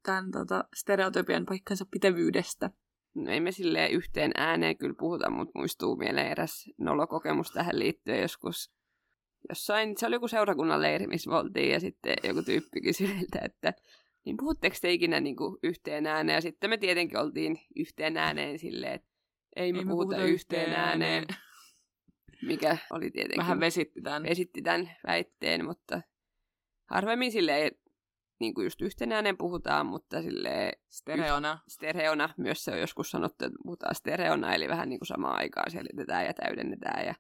tämän 0.03 0.31
tota, 0.31 0.65
stereotypian 0.75 1.47
paikkansa 1.47 1.87
pitävyydestä? 1.91 2.71
No 3.15 3.33
ei 3.33 3.41
me 3.41 3.53
silleen 3.53 3.91
yhteen 3.91 4.33
ääneen 4.37 4.79
kyllä 4.79 4.95
puhuta, 4.99 5.31
mutta 5.31 5.59
muistuu 5.59 5.97
mieleen 5.97 6.31
eräs 6.31 6.65
nolokokemus 6.79 7.51
tähän 7.51 7.79
liittyen 7.79 8.21
joskus. 8.21 8.73
Jossain, 9.49 9.97
se 9.97 10.07
oli 10.07 10.15
joku 10.15 10.29
seurakunnan 10.29 10.83
leiri, 10.83 11.07
missä 11.07 11.31
me 11.31 11.37
oltiin, 11.37 11.73
ja 11.73 11.81
sitten 11.81 12.15
joku 12.25 12.43
tyyppi 12.43 12.81
kysyi 12.81 13.09
meiltä, 13.09 13.39
että 13.43 13.75
niin 14.25 14.37
puhutteko 14.37 14.77
te 14.81 14.93
ikinä 14.93 15.21
niin 15.21 15.37
kuin 15.37 15.59
yhteen 15.63 16.07
ääneen? 16.07 16.35
Ja 16.35 16.41
sitten 16.41 16.71
me 16.71 16.77
tietenkin 16.77 17.19
oltiin 17.19 17.59
yhteen 17.77 18.17
ääneen 18.17 18.59
silleen, 18.59 18.93
että 18.93 19.09
ei 19.57 19.73
me, 19.73 19.79
ei 19.79 19.85
puhuta, 19.85 20.17
puhuta 20.17 20.25
yhteen 20.25 20.73
ääneen. 20.73 21.25
Mikä 22.43 22.79
oli 22.91 23.11
tietenkin... 23.11 23.39
Vähän 23.39 23.61
vesitti 23.61 24.03
tämän. 24.03 24.23
Vesitti 24.23 24.63
tämän 24.63 24.91
väitteen, 25.07 25.65
mutta 25.65 26.03
harvemmin 26.93 27.33
silleen 27.33 27.71
niin 28.41 28.55
kuin 28.55 28.65
just 28.65 28.81
yhtenäinen 28.81 29.37
puhutaan, 29.37 29.87
mutta 29.87 30.23
sille 30.23 30.73
Stereona. 30.89 31.53
Yh, 31.53 31.61
stereona. 31.69 32.29
Myös 32.37 32.65
se 32.65 32.71
on 32.71 32.81
joskus 32.81 33.11
sanottu, 33.11 33.45
että 33.45 33.59
puhutaan 33.63 33.95
stereona, 33.95 34.55
eli 34.55 34.69
vähän 34.69 34.89
niin 34.89 34.99
kuin 34.99 35.07
samaan 35.07 35.39
aikaan 35.39 35.71
selitetään 35.71 36.27
ja 36.27 36.35
täydennetään. 36.35 37.07
Ja 37.07 37.15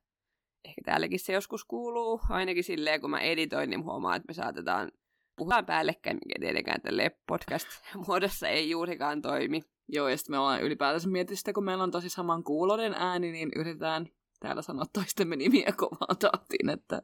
ehkä 0.64 0.80
täälläkin 0.84 1.18
se 1.18 1.32
joskus 1.32 1.64
kuuluu, 1.64 2.20
ainakin 2.28 2.64
silleen, 2.64 3.00
kun 3.00 3.10
mä 3.10 3.20
editoin, 3.20 3.70
niin 3.70 3.84
huomaan, 3.84 4.16
että 4.16 4.26
me 4.28 4.34
saatetaan 4.34 4.92
puhutaan 5.36 5.66
päällekkäin, 5.66 6.18
mikä 6.26 6.40
tietenkään 6.40 6.80
tälle 6.82 7.18
podcast-muodossa 7.26 8.48
ei 8.48 8.70
juurikaan 8.70 9.22
toimi. 9.22 9.62
Joo, 9.88 10.08
ja 10.08 10.16
sitten 10.16 10.34
me 10.34 10.38
ollaan 10.38 10.62
ylipäätänsä 10.62 11.08
miettinyt 11.08 11.38
sitä, 11.38 11.52
kun 11.52 11.64
meillä 11.64 11.84
on 11.84 11.90
tosi 11.90 12.08
saman 12.08 12.44
kuulonen 12.44 12.94
ääni, 12.94 13.32
niin 13.32 13.50
yritetään 13.56 14.06
täällä 14.40 14.62
sanoa 14.62 14.84
toistemme 14.92 15.36
nimiä 15.36 15.72
kovaa 15.76 16.14
tahtiin, 16.18 16.70
että 16.70 17.02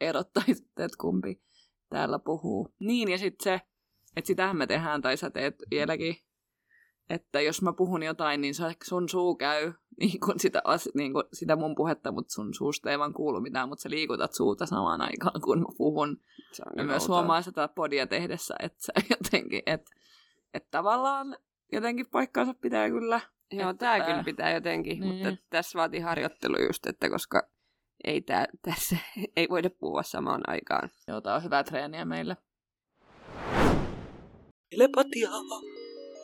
erottaisitte, 0.00 0.84
että 0.84 0.96
kumpi 1.00 1.40
täällä 1.90 2.18
puhuu. 2.18 2.68
Niin, 2.78 3.10
ja 3.10 3.18
sitten 3.18 3.44
se, 3.44 3.60
että 4.16 4.26
sitähän 4.26 4.56
me 4.56 4.66
tehdään, 4.66 5.02
tai 5.02 5.16
sä 5.16 5.30
teet 5.30 5.54
vieläkin, 5.70 6.16
että 7.10 7.40
jos 7.40 7.62
mä 7.62 7.72
puhun 7.72 8.02
jotain, 8.02 8.40
niin 8.40 8.54
sun 8.84 9.08
suu 9.08 9.34
käy 9.34 9.72
niin 10.00 10.20
kuin 10.20 10.40
sitä, 10.40 10.62
niin 10.94 11.12
kuin 11.12 11.24
sitä 11.32 11.56
mun 11.56 11.74
puhetta, 11.74 12.12
mutta 12.12 12.32
sun 12.32 12.54
suusta 12.54 12.90
ei 12.90 12.98
vaan 12.98 13.12
kuulu 13.12 13.40
mitään, 13.40 13.68
mutta 13.68 13.82
sä 13.82 13.90
liikutat 13.90 14.34
suuta 14.34 14.66
samaan 14.66 15.00
aikaan, 15.00 15.40
kun 15.40 15.58
mä 15.60 15.66
puhun. 15.78 16.20
Se 16.52 16.62
on 16.66 16.72
ja 16.76 16.84
myös 16.84 17.08
huomaa 17.08 17.42
sitä 17.42 17.68
podia 17.68 18.06
tehdessä, 18.06 18.54
että 18.60 18.82
sä 18.82 18.92
jotenkin, 19.10 19.62
että, 19.66 19.90
että 20.54 20.68
tavallaan 20.70 21.36
jotenkin 21.72 22.06
paikkaansa 22.06 22.54
pitää 22.54 22.88
kyllä. 22.88 23.20
Joo, 23.52 23.70
että, 23.70 24.00
kyllä 24.00 24.24
pitää 24.24 24.54
jotenkin, 24.54 25.00
niin. 25.00 25.28
mutta 25.28 25.44
tässä 25.50 25.78
vaatii 25.78 26.00
harjoittelu 26.00 26.62
just, 26.66 26.86
että 26.86 27.10
koska 27.10 27.48
ei 28.04 28.20
tää, 28.20 28.46
tässä 28.62 28.96
ei 29.36 29.48
voida 29.50 29.70
puhua 29.70 30.02
samaan 30.02 30.40
aikaan. 30.46 30.90
Joo, 31.08 31.20
tää 31.20 31.34
on 31.34 31.44
hyvää 31.44 31.64
treeniä 31.64 32.04
meille. 32.04 32.36
Telepatia. 34.70 35.30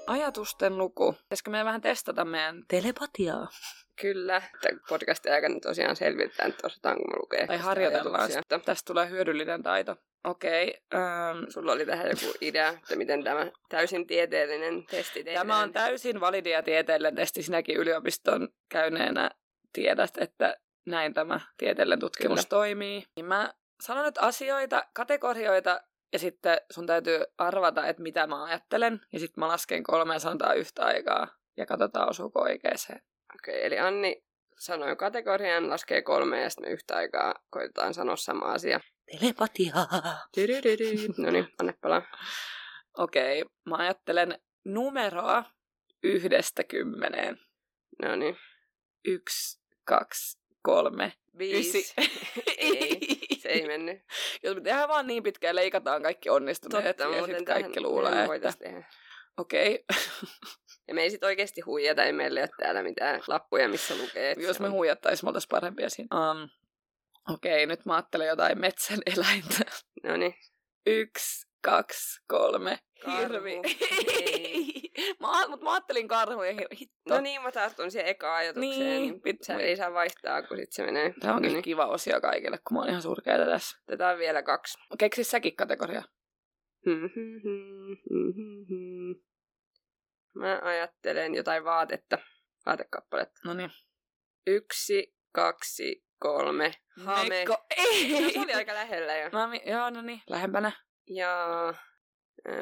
Ajatusten 0.06 0.78
luku. 0.78 1.12
Pitäisikö 1.12 1.50
meidän 1.50 1.66
vähän 1.66 1.80
testata 1.80 2.24
meidän 2.24 2.62
telepatiaa? 2.68 3.48
Kyllä. 4.00 4.42
Podcastin 4.88 5.32
aikana 5.32 5.60
tosiaan 5.60 5.96
selvitetään, 5.96 6.50
että 6.50 6.66
osataanko 6.66 7.04
me 7.04 7.16
lukea. 7.20 7.46
Tai 7.46 7.58
harjoitellaan 7.58 8.28
sitä. 8.28 8.58
Tästä 8.58 8.92
tulee 8.92 9.10
hyödyllinen 9.10 9.62
taito. 9.62 9.96
Okei. 10.24 10.80
Okay, 10.92 11.02
um... 11.02 11.46
Sulla 11.48 11.72
oli 11.72 11.86
tähän 11.86 12.06
joku 12.06 12.34
idea, 12.40 12.68
että 12.68 12.96
miten 12.96 13.24
tämä 13.24 13.50
täysin 13.68 14.06
tieteellinen 14.06 14.86
testi 14.90 15.24
tehdään. 15.24 15.46
Tämä 15.46 15.60
on 15.60 15.72
täysin 15.72 16.20
validia 16.20 16.62
tieteellinen 16.62 17.14
testi. 17.14 17.42
Sinäkin 17.42 17.76
yliopiston 17.76 18.48
käyneenä 18.68 19.30
tiedät, 19.72 20.10
että 20.18 20.56
näin 20.86 21.14
tämä 21.14 21.40
tieteellinen 21.58 22.00
tutkimus 22.00 22.40
Kyllä. 22.40 22.48
toimii. 22.48 23.04
Niin 23.16 23.26
mä 23.26 23.54
sanon 23.80 24.04
nyt 24.04 24.18
asioita, 24.18 24.84
kategorioita, 24.92 25.80
ja 26.12 26.18
sitten 26.18 26.60
sun 26.70 26.86
täytyy 26.86 27.24
arvata, 27.38 27.86
että 27.86 28.02
mitä 28.02 28.26
mä 28.26 28.44
ajattelen. 28.44 29.00
Ja 29.12 29.18
sitten 29.18 29.42
mä 29.42 29.48
lasken 29.48 29.82
kolme 29.82 30.18
sanotaan 30.18 30.58
yhtä 30.58 30.84
aikaa, 30.84 31.28
ja 31.56 31.66
katsotaan 31.66 32.08
osuuko 32.08 32.40
oikeeseen. 32.40 33.02
Okei, 33.34 33.54
okay, 33.54 33.66
eli 33.66 33.78
Anni 33.78 34.24
sanoi 34.58 34.96
kategorian, 34.96 35.70
laskee 35.70 36.02
kolme, 36.02 36.42
ja 36.42 36.50
sitten 36.50 36.68
me 36.68 36.72
yhtä 36.72 36.96
aikaa 36.96 37.34
koitetaan 37.50 37.94
sanoa 37.94 38.16
sama 38.16 38.44
asia. 38.44 38.80
Telepatia! 39.20 39.74
no 41.18 41.30
niin, 41.30 41.48
anne 41.58 41.74
palaa. 41.80 42.02
Okei, 42.98 43.42
okay, 43.42 43.54
mä 43.64 43.76
ajattelen 43.76 44.40
numeroa 44.64 45.44
yhdestä 46.02 46.64
kymmeneen. 46.64 47.40
No 48.02 48.16
niin. 48.16 48.36
Yksi, 49.04 49.60
kaksi, 49.84 50.38
kolme, 50.66 51.12
viisi. 51.38 51.94
ei, 52.58 52.98
se 53.38 53.48
ei 53.48 53.66
mennyt. 53.66 54.02
Jos 54.42 54.54
me 54.54 54.60
tehdään 54.60 54.88
vaan 54.88 55.06
niin 55.06 55.22
pitkään, 55.22 55.56
leikataan 55.56 56.02
kaikki 56.02 56.30
onnistuneet 56.30 56.96
Totta, 56.96 57.16
ja 57.16 57.26
sitten 57.26 57.44
kaikki 57.44 57.80
luulee, 57.80 58.28
että... 58.34 58.82
Okei. 59.38 59.84
Okay. 59.90 60.02
ja 60.88 60.94
me 60.94 61.02
ei 61.02 61.10
sit 61.10 61.24
oikeasti 61.24 61.60
huijata, 61.60 62.04
ei 62.04 62.12
meillä 62.12 62.40
ole 62.40 62.48
täällä 62.58 62.82
mitään 62.82 63.20
lappuja, 63.26 63.68
missä 63.68 63.94
lukee. 63.96 64.34
Jos 64.38 64.60
me 64.60 64.68
huijattaisiin, 64.68 65.26
me 65.26 65.28
oltaisiin 65.28 65.48
parempia 65.48 65.90
siinä. 65.90 66.30
Um, 66.30 66.48
Okei, 67.34 67.64
okay, 67.64 67.66
nyt 67.66 67.86
mä 67.86 67.94
ajattelen 67.94 68.26
jotain 68.26 68.60
metsän 68.60 68.98
eläintä. 69.16 69.64
No 70.02 70.16
niin. 70.16 70.34
Yksi, 70.86 71.48
kaksi, 71.60 72.20
kolme. 72.28 72.78
Hirvi. 73.06 73.60
Mä, 75.26 75.48
mutta 75.48 75.64
mä 75.64 75.72
ajattelin 75.72 76.08
karhuja. 76.08 76.52
Hitto. 76.80 77.14
No 77.14 77.20
niin, 77.20 77.42
mä 77.42 77.52
tartun 77.52 77.90
siihen 77.90 78.08
eka 78.08 78.36
ajatukseen. 78.36 78.80
Niin, 78.80 79.14
pit- 79.14 79.38
se 79.42 79.54
ei 79.54 79.76
saa 79.76 79.92
vaihtaa, 79.92 80.42
kun 80.42 80.56
sit 80.56 80.72
se 80.72 80.84
menee. 80.84 81.14
Tämä 81.20 81.34
onkin 81.34 81.52
niin. 81.52 81.62
kiva 81.62 81.86
osio 81.86 82.20
kaikille, 82.20 82.58
kun 82.68 82.76
mä 82.76 82.80
oon 82.80 82.88
ihan 82.88 83.02
surkeita 83.02 83.44
tässä. 83.44 83.76
Tätä 83.86 84.08
on 84.08 84.18
vielä 84.18 84.42
kaksi. 84.42 84.78
Keksi 84.98 85.24
säkin 85.24 85.56
kategoria. 85.56 86.02
mä 90.40 90.60
ajattelen 90.62 91.34
jotain 91.34 91.64
vaatetta. 91.64 92.18
Vaatekappaletta. 92.66 93.40
No 93.44 93.54
niin. 93.54 93.70
Yksi, 94.46 95.16
kaksi, 95.32 96.04
kolme. 96.18 96.72
Hame. 97.04 97.28
Mekko. 97.28 97.66
Ei. 97.76 98.20
No, 98.20 98.30
se 98.30 98.40
oli 98.40 98.52
aika 98.52 98.74
lähellä 98.74 99.16
jo. 99.16 99.30
Mä, 99.32 99.50
joo, 99.66 99.90
no 99.90 100.02
niin, 100.02 100.22
lähempänä. 100.30 100.72
Ja 101.06 101.46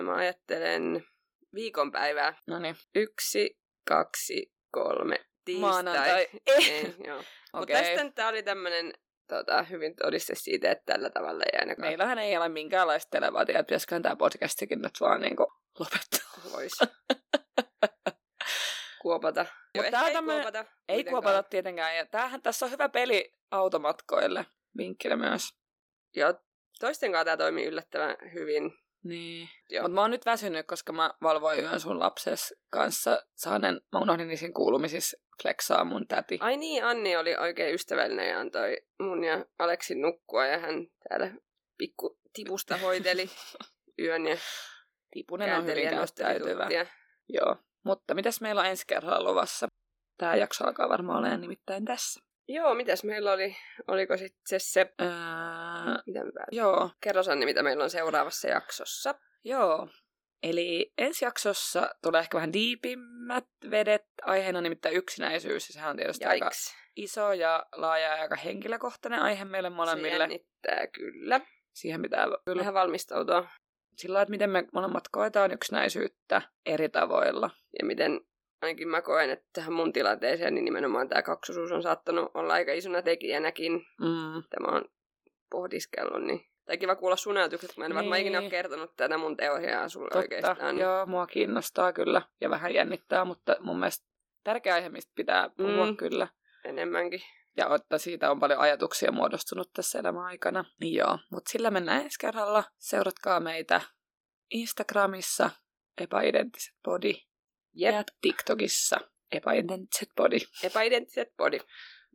mä 0.02 0.14
ajattelen 0.14 1.06
viikonpäivää. 1.54 2.34
No 2.46 2.58
niin. 2.58 2.76
Yksi, 2.94 3.58
kaksi, 3.88 4.52
kolme, 4.70 5.24
tiistai. 5.44 5.70
Maanantai. 5.70 6.28
Ei, 6.46 6.94
joo. 7.06 7.16
Okay. 7.16 7.26
Mutta 7.52 7.74
tästä 7.74 8.10
tämä 8.14 8.28
oli 8.28 8.42
tämmöinen 8.42 8.92
tota, 9.28 9.62
hyvin 9.62 9.96
todiste 9.96 10.34
siitä, 10.34 10.70
että 10.70 10.92
tällä 10.92 11.10
tavalla 11.10 11.44
ei 11.52 11.60
ainakaan... 11.60 11.88
Meillähän 11.88 12.18
ei 12.18 12.36
ole 12.36 12.48
minkäänlaista 12.48 13.10
televaatia, 13.10 13.58
että 13.58 13.68
pitäisiköhän 13.68 14.02
tämä 14.02 14.16
podcastikin 14.16 14.82
nyt 14.82 15.00
vaan 15.00 15.20
niin 15.20 15.36
kuin 15.36 15.48
lopettaa. 15.78 16.52
Voisi. 16.52 16.84
kuopata. 19.02 19.46
Mutta 19.76 19.90
tämä 19.90 20.08
ei 20.08 20.14
kuopata. 20.14 20.64
Ei 20.88 21.04
kuopata 21.04 21.42
tietenkään. 21.42 21.96
Ja 21.96 22.06
tämähän 22.06 22.42
tässä 22.42 22.66
on 22.66 22.72
hyvä 22.72 22.88
peli 22.88 23.34
automatkoille. 23.50 24.46
Vinkkinä 24.76 25.16
myös. 25.16 25.48
Joo, 26.16 26.34
toisten 26.80 27.12
kanssa 27.12 27.24
tämä 27.24 27.36
toimii 27.36 27.64
yllättävän 27.64 28.16
hyvin. 28.32 28.83
Niin. 29.04 29.48
Mutta 29.72 29.88
mä 29.88 30.00
oon 30.00 30.10
nyt 30.10 30.26
väsynyt, 30.26 30.66
koska 30.66 30.92
mä 30.92 31.10
valvoin 31.22 31.60
yön 31.60 31.80
sun 31.80 31.98
lapses 31.98 32.54
kanssa. 32.70 33.22
Saanen, 33.34 33.80
mä 33.92 33.98
unohdin 33.98 34.28
niissä 34.28 34.46
kuulumisissa 34.54 35.16
flexaa 35.42 35.84
mun 35.84 36.06
täti. 36.08 36.38
Ai 36.40 36.56
niin, 36.56 36.84
Anni 36.84 37.16
oli 37.16 37.36
oikein 37.36 37.74
ystävällinen 37.74 38.28
ja 38.28 38.40
antoi 38.40 38.76
mun 39.00 39.24
ja 39.24 39.44
Aleksin 39.58 40.02
nukkua 40.02 40.46
ja 40.46 40.58
hän 40.58 40.86
täällä 41.08 41.30
pikku 41.78 42.18
tipusta 42.32 42.76
hoiteli 42.76 43.30
yön 44.04 44.26
ja 44.26 44.36
Tipunen 45.14 45.58
on 45.58 45.66
hyvin 45.66 45.90
käyttäytyvä. 45.90 46.68
Joo. 47.28 47.56
Mutta 47.84 48.14
mitäs 48.14 48.40
meillä 48.40 48.60
on 48.60 48.66
ensi 48.66 48.84
kerralla 48.86 49.30
luvassa? 49.30 49.68
Tämä 50.18 50.36
jakso 50.36 50.64
alkaa 50.64 50.88
varmaan 50.88 51.18
olemaan 51.18 51.40
nimittäin 51.40 51.84
tässä. 51.84 52.20
Joo, 52.48 52.74
mitäs 52.74 53.04
meillä 53.04 53.32
oli? 53.32 53.56
Oliko 53.88 54.16
sitten 54.16 54.42
se 54.46 54.58
se... 54.58 54.80
Öö, 55.00 55.08
mitä 56.06 56.24
me 56.24 56.30
joo. 56.52 56.90
Kerro 57.00 57.22
Sanni, 57.22 57.46
mitä 57.46 57.62
meillä 57.62 57.84
on 57.84 57.90
seuraavassa 57.90 58.48
jaksossa. 58.48 59.14
Joo. 59.44 59.88
Eli 60.42 60.92
ensi 60.98 61.24
jaksossa 61.24 61.90
tulee 62.02 62.20
ehkä 62.20 62.36
vähän 62.36 62.52
diipimmät 62.52 63.46
vedet. 63.70 64.04
Aiheena 64.22 64.60
nimittäin 64.60 64.94
yksinäisyys. 64.94 65.68
Ja 65.68 65.72
sehän 65.72 65.90
on 65.90 65.96
tietysti 65.96 66.24
Jaiks. 66.24 66.44
aika 66.44 66.50
iso 66.96 67.32
ja 67.32 67.66
laaja 67.72 68.16
ja 68.16 68.22
aika 68.22 68.36
henkilökohtainen 68.36 69.20
aihe 69.20 69.44
meille 69.44 69.70
molemmille. 69.70 70.10
Se 70.10 70.18
jännittää 70.18 70.86
kyllä. 70.86 71.40
Siihen 71.72 72.02
pitää 72.02 72.26
kyllä 72.44 72.60
vähän 72.60 72.74
valmistautua. 72.74 73.48
Sillä 73.96 74.22
että 74.22 74.30
miten 74.30 74.50
me 74.50 74.64
molemmat 74.72 75.08
koetaan 75.08 75.52
yksinäisyyttä 75.52 76.42
eri 76.66 76.88
tavoilla. 76.88 77.50
Ja 77.78 77.86
miten 77.86 78.20
ainakin 78.64 78.88
mä 78.88 79.02
koen, 79.02 79.30
että 79.30 79.46
tähän 79.52 79.72
mun 79.72 79.92
tilanteeseen 79.92 80.54
niin 80.54 80.64
nimenomaan 80.64 81.08
tämä 81.08 81.22
kaksosuus 81.22 81.72
on 81.72 81.82
saattanut 81.82 82.30
olla 82.34 82.52
aika 82.52 82.72
isona 82.72 83.02
tekijänäkin. 83.02 83.72
Mm. 84.00 84.42
Tämä 84.50 84.76
on 84.76 84.84
pohdiskellut, 85.50 86.22
niin 86.22 86.46
tai 86.64 86.78
kiva 86.78 86.96
kuulla 86.96 87.16
sun 87.16 87.36
ajatukset, 87.36 87.74
kun 87.74 87.82
mä 87.82 87.84
en 87.84 87.90
niin. 87.90 87.96
varmaan 87.96 88.20
ikinä 88.20 88.40
ole 88.40 88.50
kertonut 88.50 88.96
tätä 88.96 89.18
mun 89.18 89.36
teoriaa 89.36 89.88
sulle 89.88 90.08
Totta. 90.08 90.18
oikeastaan. 90.18 90.78
Joo, 90.78 91.06
mua 91.06 91.26
kiinnostaa 91.26 91.92
kyllä 91.92 92.22
ja 92.40 92.50
vähän 92.50 92.74
jännittää, 92.74 93.24
mutta 93.24 93.56
mun 93.60 93.78
mielestä 93.78 94.06
tärkeä 94.44 94.74
aihe, 94.74 94.88
mistä 94.88 95.12
pitää 95.14 95.50
puhua 95.56 95.86
mm. 95.86 95.96
kyllä. 95.96 96.28
Enemmänkin. 96.64 97.20
Ja 97.56 97.74
että 97.74 97.98
siitä 97.98 98.30
on 98.30 98.40
paljon 98.40 98.58
ajatuksia 98.58 99.12
muodostunut 99.12 99.72
tässä 99.72 99.98
elämän 99.98 100.24
aikana. 100.24 100.64
Niin 100.80 100.94
joo, 100.94 101.18
mutta 101.30 101.50
sillä 101.50 101.70
mennään 101.70 102.02
ensi 102.02 102.18
kerralla. 102.18 102.64
Seuratkaa 102.78 103.40
meitä 103.40 103.80
Instagramissa 104.50 105.50
epäidenttiset 106.00 106.74
body 106.84 107.12
Jep. 107.74 107.94
ja 107.94 108.04
TikTokissa 108.20 108.96
epäidenttiset 109.32 110.08
body. 110.16 110.36
Epäidenttiset 110.62 111.28
body 111.36 111.58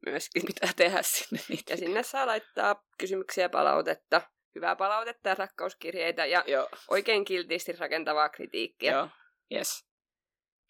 myöskin. 0.05 0.43
Pitää 0.45 0.69
tehdä 0.75 1.01
sinne 1.01 1.43
niitä. 1.49 1.73
Ja 1.73 1.77
sinne 1.77 2.03
saa 2.03 2.27
laittaa 2.27 2.83
kysymyksiä 2.97 3.43
ja 3.43 3.49
palautetta, 3.49 4.21
hyvää 4.55 4.75
palautetta 4.75 5.29
ja 5.29 5.35
rakkauskirjeitä 5.35 6.25
ja 6.25 6.43
Joo, 6.47 6.69
oikein 6.89 7.25
kiltisti 7.25 7.71
rakentavaa 7.71 8.29
kritiikkiä. 8.29 8.91
joo. 8.91 9.09
Yes. 9.53 9.85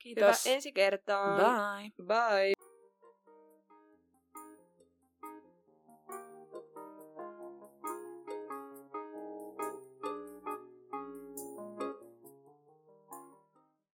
Hyvä 0.06 0.22
Kiitos. 0.26 0.48
ensi 0.48 0.72
kertaan. 0.72 1.36
Bye. 1.36 2.08
Bye. 2.08 2.54